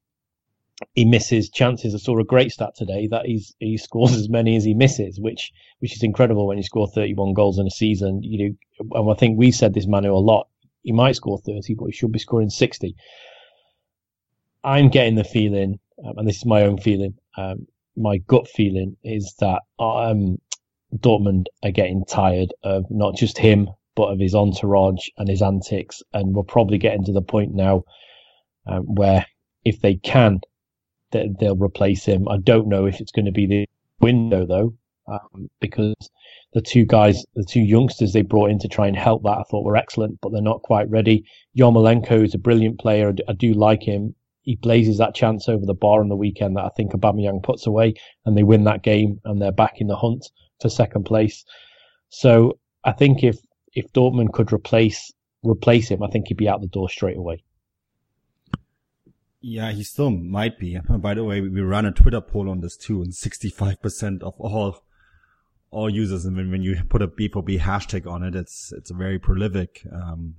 [0.94, 1.94] he misses chances.
[1.94, 5.20] I saw a great stat today that he's he scores as many as he misses,
[5.20, 8.22] which which is incredible when you score 31 goals in a season.
[8.22, 10.48] You know, and I think we said this Manu a lot.
[10.82, 12.94] He might score 30, but he should be scoring 60.
[14.62, 17.66] I'm getting the feeling, um, and this is my own feeling, um,
[17.96, 20.38] my gut feeling is that um,
[20.96, 26.02] Dortmund are getting tired of not just him, but of his entourage and his antics,
[26.12, 27.84] and we're probably getting to the point now
[28.66, 29.26] um, where
[29.64, 30.40] if they can,
[31.14, 32.28] they, they'll replace him.
[32.28, 33.66] I don't know if it's going to be the
[34.00, 34.74] window though,
[35.08, 35.94] um, because
[36.52, 39.42] the two guys, the two youngsters they brought in to try and help that, I
[39.44, 41.24] thought were excellent, but they're not quite ready.
[41.58, 43.14] Yarmolenko is a brilliant player.
[43.28, 44.14] I do like him.
[44.42, 47.66] He blazes that chance over the bar on the weekend that I think Aubameyang puts
[47.66, 47.94] away,
[48.26, 51.44] and they win that game, and they're back in the hunt for second place.
[52.10, 53.38] So I think if
[53.72, 55.12] if Dortmund could replace
[55.42, 57.42] replace him, I think he'd be out the door straight away.
[59.46, 60.78] Yeah, he still might be.
[60.88, 64.78] By the way, we ran a Twitter poll on this too, and 65% of all
[65.70, 69.18] all users, and when, when you put a BVB hashtag on it, it's it's very
[69.18, 69.86] prolific.
[69.92, 70.36] Um,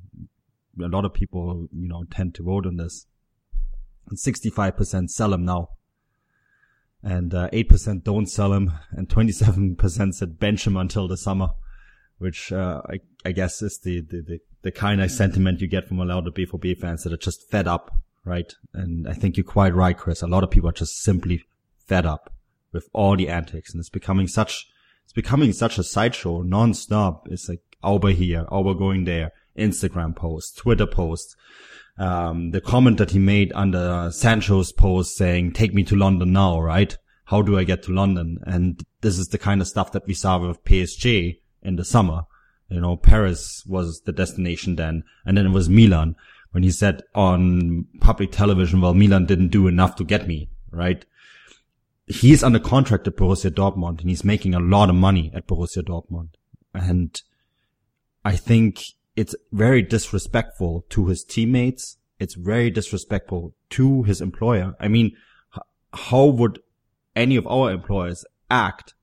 [0.81, 3.05] a lot of people, you know, tend to vote on this.
[4.09, 5.69] And 65% sell him now,
[7.03, 11.49] and uh, 8% don't sell him, and 27% said bench him until the summer,
[12.17, 15.87] which uh, I, I guess is the the, the, the kind of sentiment you get
[15.87, 17.91] from a lot of BVB fans that are just fed up
[18.25, 18.51] right?
[18.73, 20.21] And I think you're quite right, Chris.
[20.21, 21.43] A lot of people are just simply
[21.87, 22.33] fed up
[22.73, 24.67] with all the antics and it's becoming such,
[25.03, 27.27] it's becoming such a sideshow non-stop.
[27.29, 31.35] It's like Auba here, Auba going there, Instagram posts, Twitter posts.
[31.97, 36.59] Um, the comment that he made under Sancho's post saying, take me to London now,
[36.59, 36.97] right?
[37.25, 38.39] How do I get to London?
[38.45, 42.23] And this is the kind of stuff that we saw with PSG in the summer.
[42.69, 46.15] You know, Paris was the destination then, and then it was Milan
[46.55, 51.03] when he said on public television, well, Milan didn't do enough to get me, right?
[52.07, 55.83] He's under contract at Borussia Dortmund and he's making a lot of money at Borussia
[55.83, 56.29] Dortmund.
[56.73, 57.21] And
[58.23, 58.85] I think
[59.17, 61.97] it's very disrespectful to his teammates.
[62.19, 64.75] It's very disrespectful to his employer.
[64.79, 65.11] I mean,
[65.91, 66.61] how would
[67.17, 68.93] any of our employers act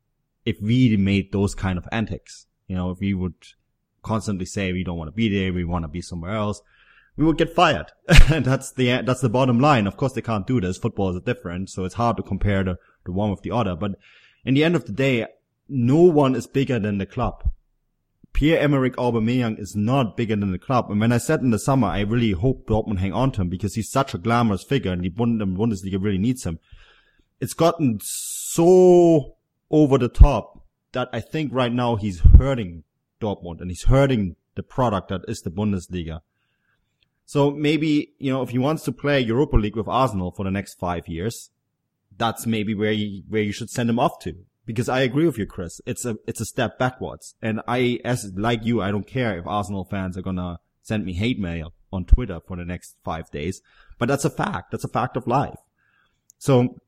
[0.46, 2.46] if we made those kind of antics?
[2.66, 3.34] You know, if we would
[4.02, 6.62] constantly say we don't want to be there, we want to be somewhere else
[7.16, 7.92] we would get fired.
[8.30, 9.86] and that's the, that's the bottom line.
[9.86, 10.78] Of course, they can't do this.
[10.78, 11.70] Football is different.
[11.70, 13.76] So it's hard to compare the, the one with the other.
[13.76, 13.92] But
[14.44, 15.26] in the end of the day,
[15.68, 17.48] no one is bigger than the club.
[18.32, 20.90] Pierre-Emerick Aubameyang is not bigger than the club.
[20.90, 23.48] And when I said in the summer, I really hope Dortmund hang on to him
[23.48, 26.58] because he's such a glamorous figure and the Bundesliga really needs him.
[27.40, 29.36] It's gotten so
[29.70, 32.84] over the top that I think right now he's hurting
[33.20, 36.20] Dortmund and he's hurting the product that is the Bundesliga.
[37.32, 40.50] So maybe, you know, if he wants to play Europa League with Arsenal for the
[40.50, 41.48] next five years,
[42.14, 44.34] that's maybe where you, where you should send him off to.
[44.66, 45.80] because I agree with you, Chris.
[45.86, 47.34] It's a, it's a step backwards.
[47.40, 51.14] And I, as like you, I don't care if Arsenal fans are gonna send me
[51.14, 53.62] hate mail on Twitter for the next five days,
[53.98, 54.70] but that's a fact.
[54.70, 55.58] That's a fact of life.
[56.36, 56.82] So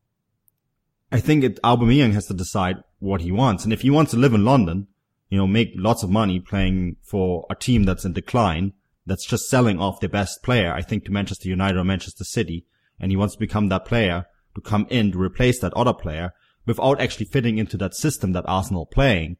[1.10, 3.64] I think it, Aubameyang has to decide what he wants.
[3.64, 4.88] And if he wants to live in London,
[5.30, 8.74] you know, make lots of money playing for a team that's in decline,
[9.06, 12.64] that's just selling off their best player, I think to Manchester United or Manchester City,
[12.98, 16.32] and he wants to become that player to come in to replace that other player
[16.66, 19.36] without actually fitting into that system that Arsenal playing.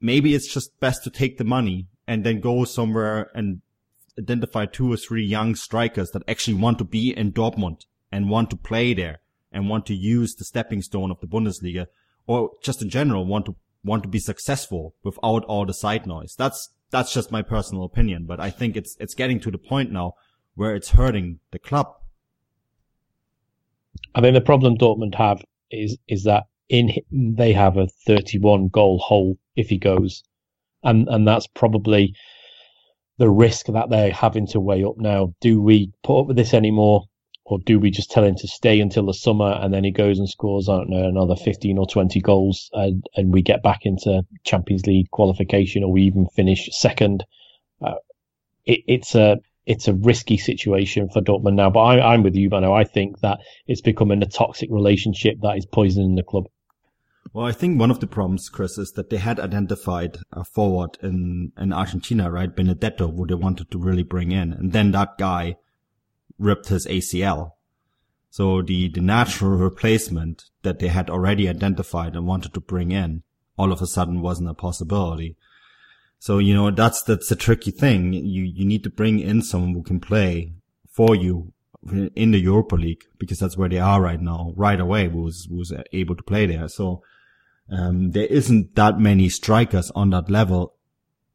[0.00, 3.62] Maybe it's just best to take the money and then go somewhere and
[4.18, 8.50] identify two or three young strikers that actually want to be in Dortmund and want
[8.50, 9.20] to play there
[9.52, 11.86] and want to use the stepping stone of the Bundesliga
[12.26, 16.34] or just in general want to want to be successful without all the side noise.
[16.36, 19.90] That's that's just my personal opinion, but I think it's it's getting to the point
[19.90, 20.12] now
[20.54, 21.88] where it's hurting the club.
[24.14, 28.98] I think the problem Dortmund have is is that in they have a 31 goal
[28.98, 30.22] hole if he goes,
[30.84, 32.14] and and that's probably
[33.18, 35.34] the risk that they're having to weigh up now.
[35.40, 37.04] Do we put up with this anymore?
[37.44, 40.18] Or do we just tell him to stay until the summer and then he goes
[40.18, 43.80] and scores, I don't know, another 15 or 20 goals and, and we get back
[43.84, 47.24] into Champions League qualification or we even finish second?
[47.84, 47.94] Uh,
[48.64, 52.48] it, it's a, it's a risky situation for Dortmund now, but I, am with you,
[52.48, 52.72] Manu.
[52.72, 56.46] I think that it's becoming a toxic relationship that is poisoning the club.
[57.32, 60.98] Well, I think one of the problems, Chris, is that they had identified a forward
[61.02, 62.54] in, in Argentina, right?
[62.54, 64.52] Benedetto, who they wanted to really bring in.
[64.52, 65.56] And then that guy
[66.42, 67.52] ripped his ACL.
[68.30, 73.22] So the, the natural replacement that they had already identified and wanted to bring in
[73.58, 75.36] all of a sudden wasn't a possibility.
[76.18, 78.12] So, you know, that's, that's a tricky thing.
[78.12, 80.52] You, you need to bring in someone who can play
[80.88, 81.52] for you
[82.14, 85.72] in the Europa League because that's where they are right now, right away, who's, who's
[85.92, 86.68] able to play there.
[86.68, 87.02] So,
[87.70, 90.74] um, there isn't that many strikers on that level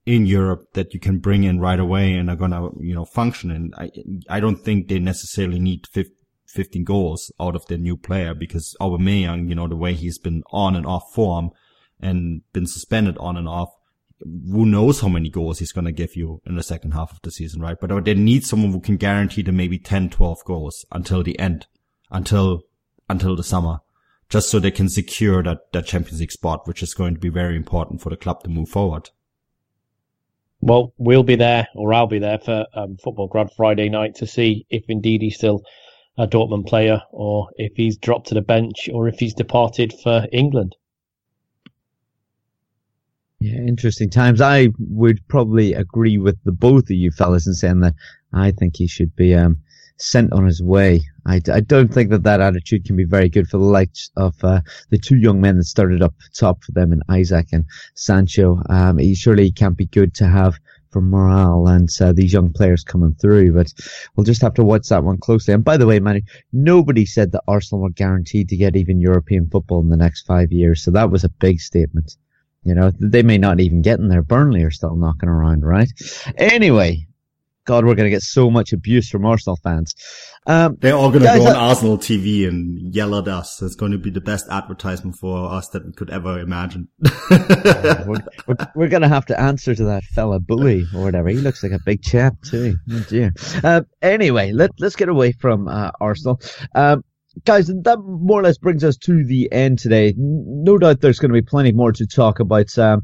[0.07, 3.51] in Europe that you can bring in right away and are gonna, you know, function.
[3.51, 3.91] And I,
[4.29, 5.85] I don't think they necessarily need
[6.47, 10.43] 15 goals out of their new player because Aubameyang, you know, the way he's been
[10.49, 11.51] on and off form
[11.99, 13.67] and been suspended on and off,
[14.21, 17.19] who knows how many goals he's going to give you in the second half of
[17.23, 17.77] the season, right?
[17.77, 21.37] But uh, they need someone who can guarantee them maybe 10, 12 goals until the
[21.37, 21.67] end,
[22.11, 22.61] until,
[23.09, 23.79] until the summer,
[24.29, 27.29] just so they can secure that, that Champions League spot, which is going to be
[27.29, 29.09] very important for the club to move forward.
[30.61, 34.65] Well, we'll be there, or I'll be there for um, Futbolgrad Friday night to see
[34.69, 35.61] if indeed he's still
[36.17, 40.27] a Dortmund player, or if he's dropped to the bench, or if he's departed for
[40.31, 40.75] England.
[43.39, 44.41] Yeah, interesting times.
[44.41, 47.93] I would probably agree with the both of you fellas in saying that
[48.33, 49.59] I think he should be um,
[49.97, 51.01] sent on his way.
[51.27, 54.35] I, I don't think that that attitude can be very good for the likes of
[54.43, 57.65] uh, the two young men that started up top for them in Isak and
[57.95, 58.61] Sancho.
[58.69, 60.57] Um, he surely can't be good to have
[60.91, 63.53] for morale and uh, these young players coming through.
[63.53, 63.73] But
[64.15, 65.53] we'll just have to watch that one closely.
[65.53, 66.23] And by the way, Manny,
[66.53, 70.51] nobody said that Arsenal were guaranteed to get even European football in the next five
[70.51, 70.81] years.
[70.81, 72.15] So that was a big statement.
[72.63, 74.21] You know, they may not even get in there.
[74.21, 75.89] Burnley are still knocking around, right?
[76.37, 77.06] Anyway,
[77.67, 79.93] God, we're going to get so much abuse from Arsenal fans.
[80.47, 83.61] Um, They're all going to go on Arsenal TV and yell at us.
[83.61, 86.87] It's going to be the best advertisement for us that we could ever imagine.
[87.29, 91.27] we're, we're, we're going to have to answer to that fella bully or whatever.
[91.27, 92.77] He looks like a big chap too.
[92.89, 93.33] Oh dear.
[93.61, 96.39] Uh, anyway, let, let's get away from uh, Arsenal.
[96.73, 97.03] Um,
[97.43, 100.13] guys, that more or less brings us to the end today.
[100.17, 102.77] No doubt there's going to be plenty more to talk about.
[102.77, 103.03] Um,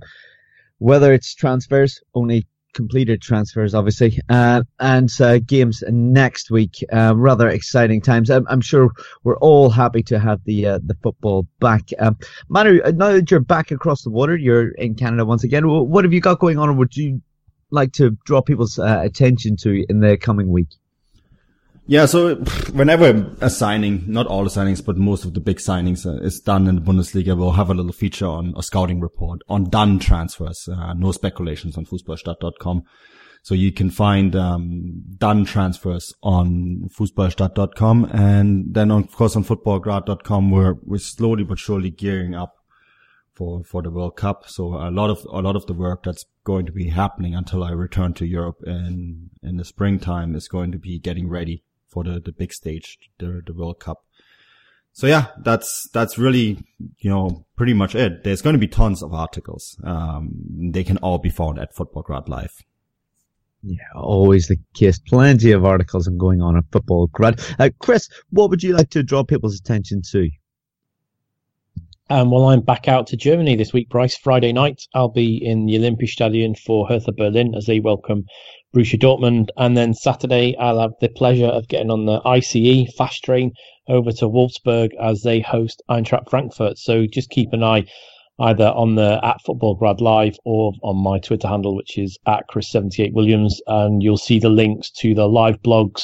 [0.77, 6.83] whether it's transfers, only completed transfers, obviously, uh, and uh, games next week.
[6.91, 8.29] Uh, rather exciting times.
[8.29, 8.91] I'm, I'm, sure
[9.23, 11.89] we're all happy to have the uh, the football back.
[11.99, 12.17] Um,
[12.49, 15.67] Manu, uh, now that you're back across the water, you're in Canada once again.
[15.67, 17.21] What have you got going on, or would you
[17.71, 20.69] like to draw people's uh, attention to in the coming week?
[21.85, 22.35] Yeah, so
[22.71, 26.39] whenever a signing, not all the signings, but most of the big signings uh, is
[26.39, 29.99] done in the Bundesliga, we'll have a little feature on a scouting report on done
[29.99, 30.69] transfers.
[30.71, 32.83] Uh, no speculations on fußballstadt.com.
[33.41, 40.49] So you can find um, done transfers on fußballstadt.com and then of course on futbolgrad.com
[40.49, 42.53] we're we're slowly but surely gearing up
[43.33, 44.47] for for the World Cup.
[44.47, 47.61] So a lot of a lot of the work that's going to be happening until
[47.61, 52.03] I return to Europe in in the springtime is going to be getting ready for
[52.03, 54.05] the, the big stage, the, the World Cup.
[54.91, 56.59] So yeah, that's, that's really,
[56.99, 58.23] you know, pretty much it.
[58.23, 59.77] There's going to be tons of articles.
[59.83, 60.29] Um,
[60.73, 62.53] they can all be found at Futbolgrad Live.
[63.63, 64.99] Yeah, always the case.
[64.99, 67.55] Plenty of articles and going on at Futbolgrad.
[67.59, 70.29] Uh, Chris, what would you like to draw people's attention to?
[72.09, 74.15] Um, well, I'm back out to Germany this week, Bryce.
[74.15, 78.25] Friday night, I'll be in the Olympic Olympiastadion for Hertha Berlin as they welcome
[78.73, 79.49] Borussia Dortmund.
[79.57, 83.51] And then Saturday, I'll have the pleasure of getting on the ICE fast train
[83.87, 86.77] over to Wolfsburg as they host Eintracht Frankfurt.
[86.77, 87.85] So just keep an eye
[88.39, 93.53] either on the at Futbolgrad Live or on my Twitter handle, which is at Chris78Williams.
[93.67, 96.01] And you'll see the links to the live blogs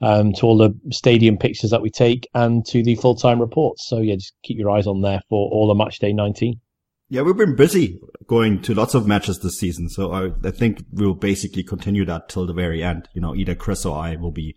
[0.00, 3.86] um, to all the stadium pictures that we take and to the full time reports.
[3.88, 6.60] So yeah, just keep your eyes on there for all the match day 19.
[7.08, 9.88] Yeah, we've been busy going to lots of matches this season.
[9.88, 13.08] So I, I think we'll basically continue that till the very end.
[13.12, 14.56] You know, either Chris or I will be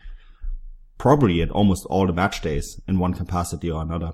[0.97, 4.13] probably at almost all the match days in one capacity or another.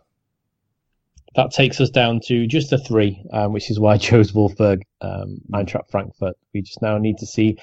[1.36, 4.84] That takes us down to just the three, um, which is why I chose Wolfsburg,
[5.02, 6.36] um, Eintracht Frankfurt.
[6.54, 7.58] We just now need to see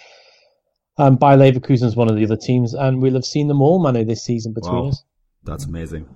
[0.98, 3.82] um, Bayer Leverkusen is one of the other teams, and we'll have seen them all,
[3.82, 4.88] Manu, this season between wow.
[4.88, 5.02] us.
[5.44, 6.06] That's amazing.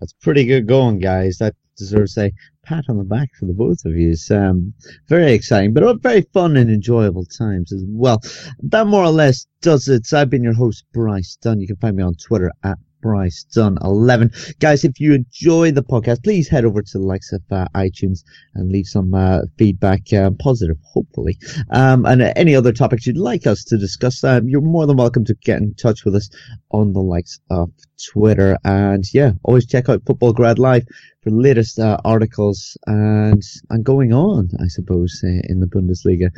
[0.00, 1.38] That's pretty good going, guys.
[1.38, 2.32] That deserves a
[2.64, 4.10] pat on the back for the both of you.
[4.10, 4.74] It's um,
[5.08, 8.20] very exciting, but very fun and enjoyable times as well.
[8.62, 10.12] That more or less does it.
[10.12, 11.60] I've been your host, Bryce Dunn.
[11.60, 14.32] You can find me on Twitter at Bryce Dunn 11.
[14.58, 18.24] Guys, if you enjoy the podcast, please head over to the likes of uh, iTunes
[18.56, 21.38] and leave some uh, feedback, uh, positive, hopefully.
[21.70, 25.24] Um, and any other topics you'd like us to discuss, um, you're more than welcome
[25.26, 26.28] to get in touch with us
[26.72, 27.70] on the likes of
[28.10, 28.58] Twitter.
[28.64, 30.82] And yeah, always check out Futbolgrad Live
[31.22, 33.40] for the latest uh, articles and,
[33.70, 36.30] and going on, I suppose, uh, in the Bundesliga.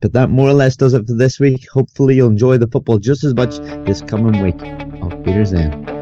[0.00, 1.66] But that more or less does it for this week.
[1.72, 4.62] Hopefully you'll enjoy the football just as much this coming week.
[5.02, 6.01] Auf Wiedersehen.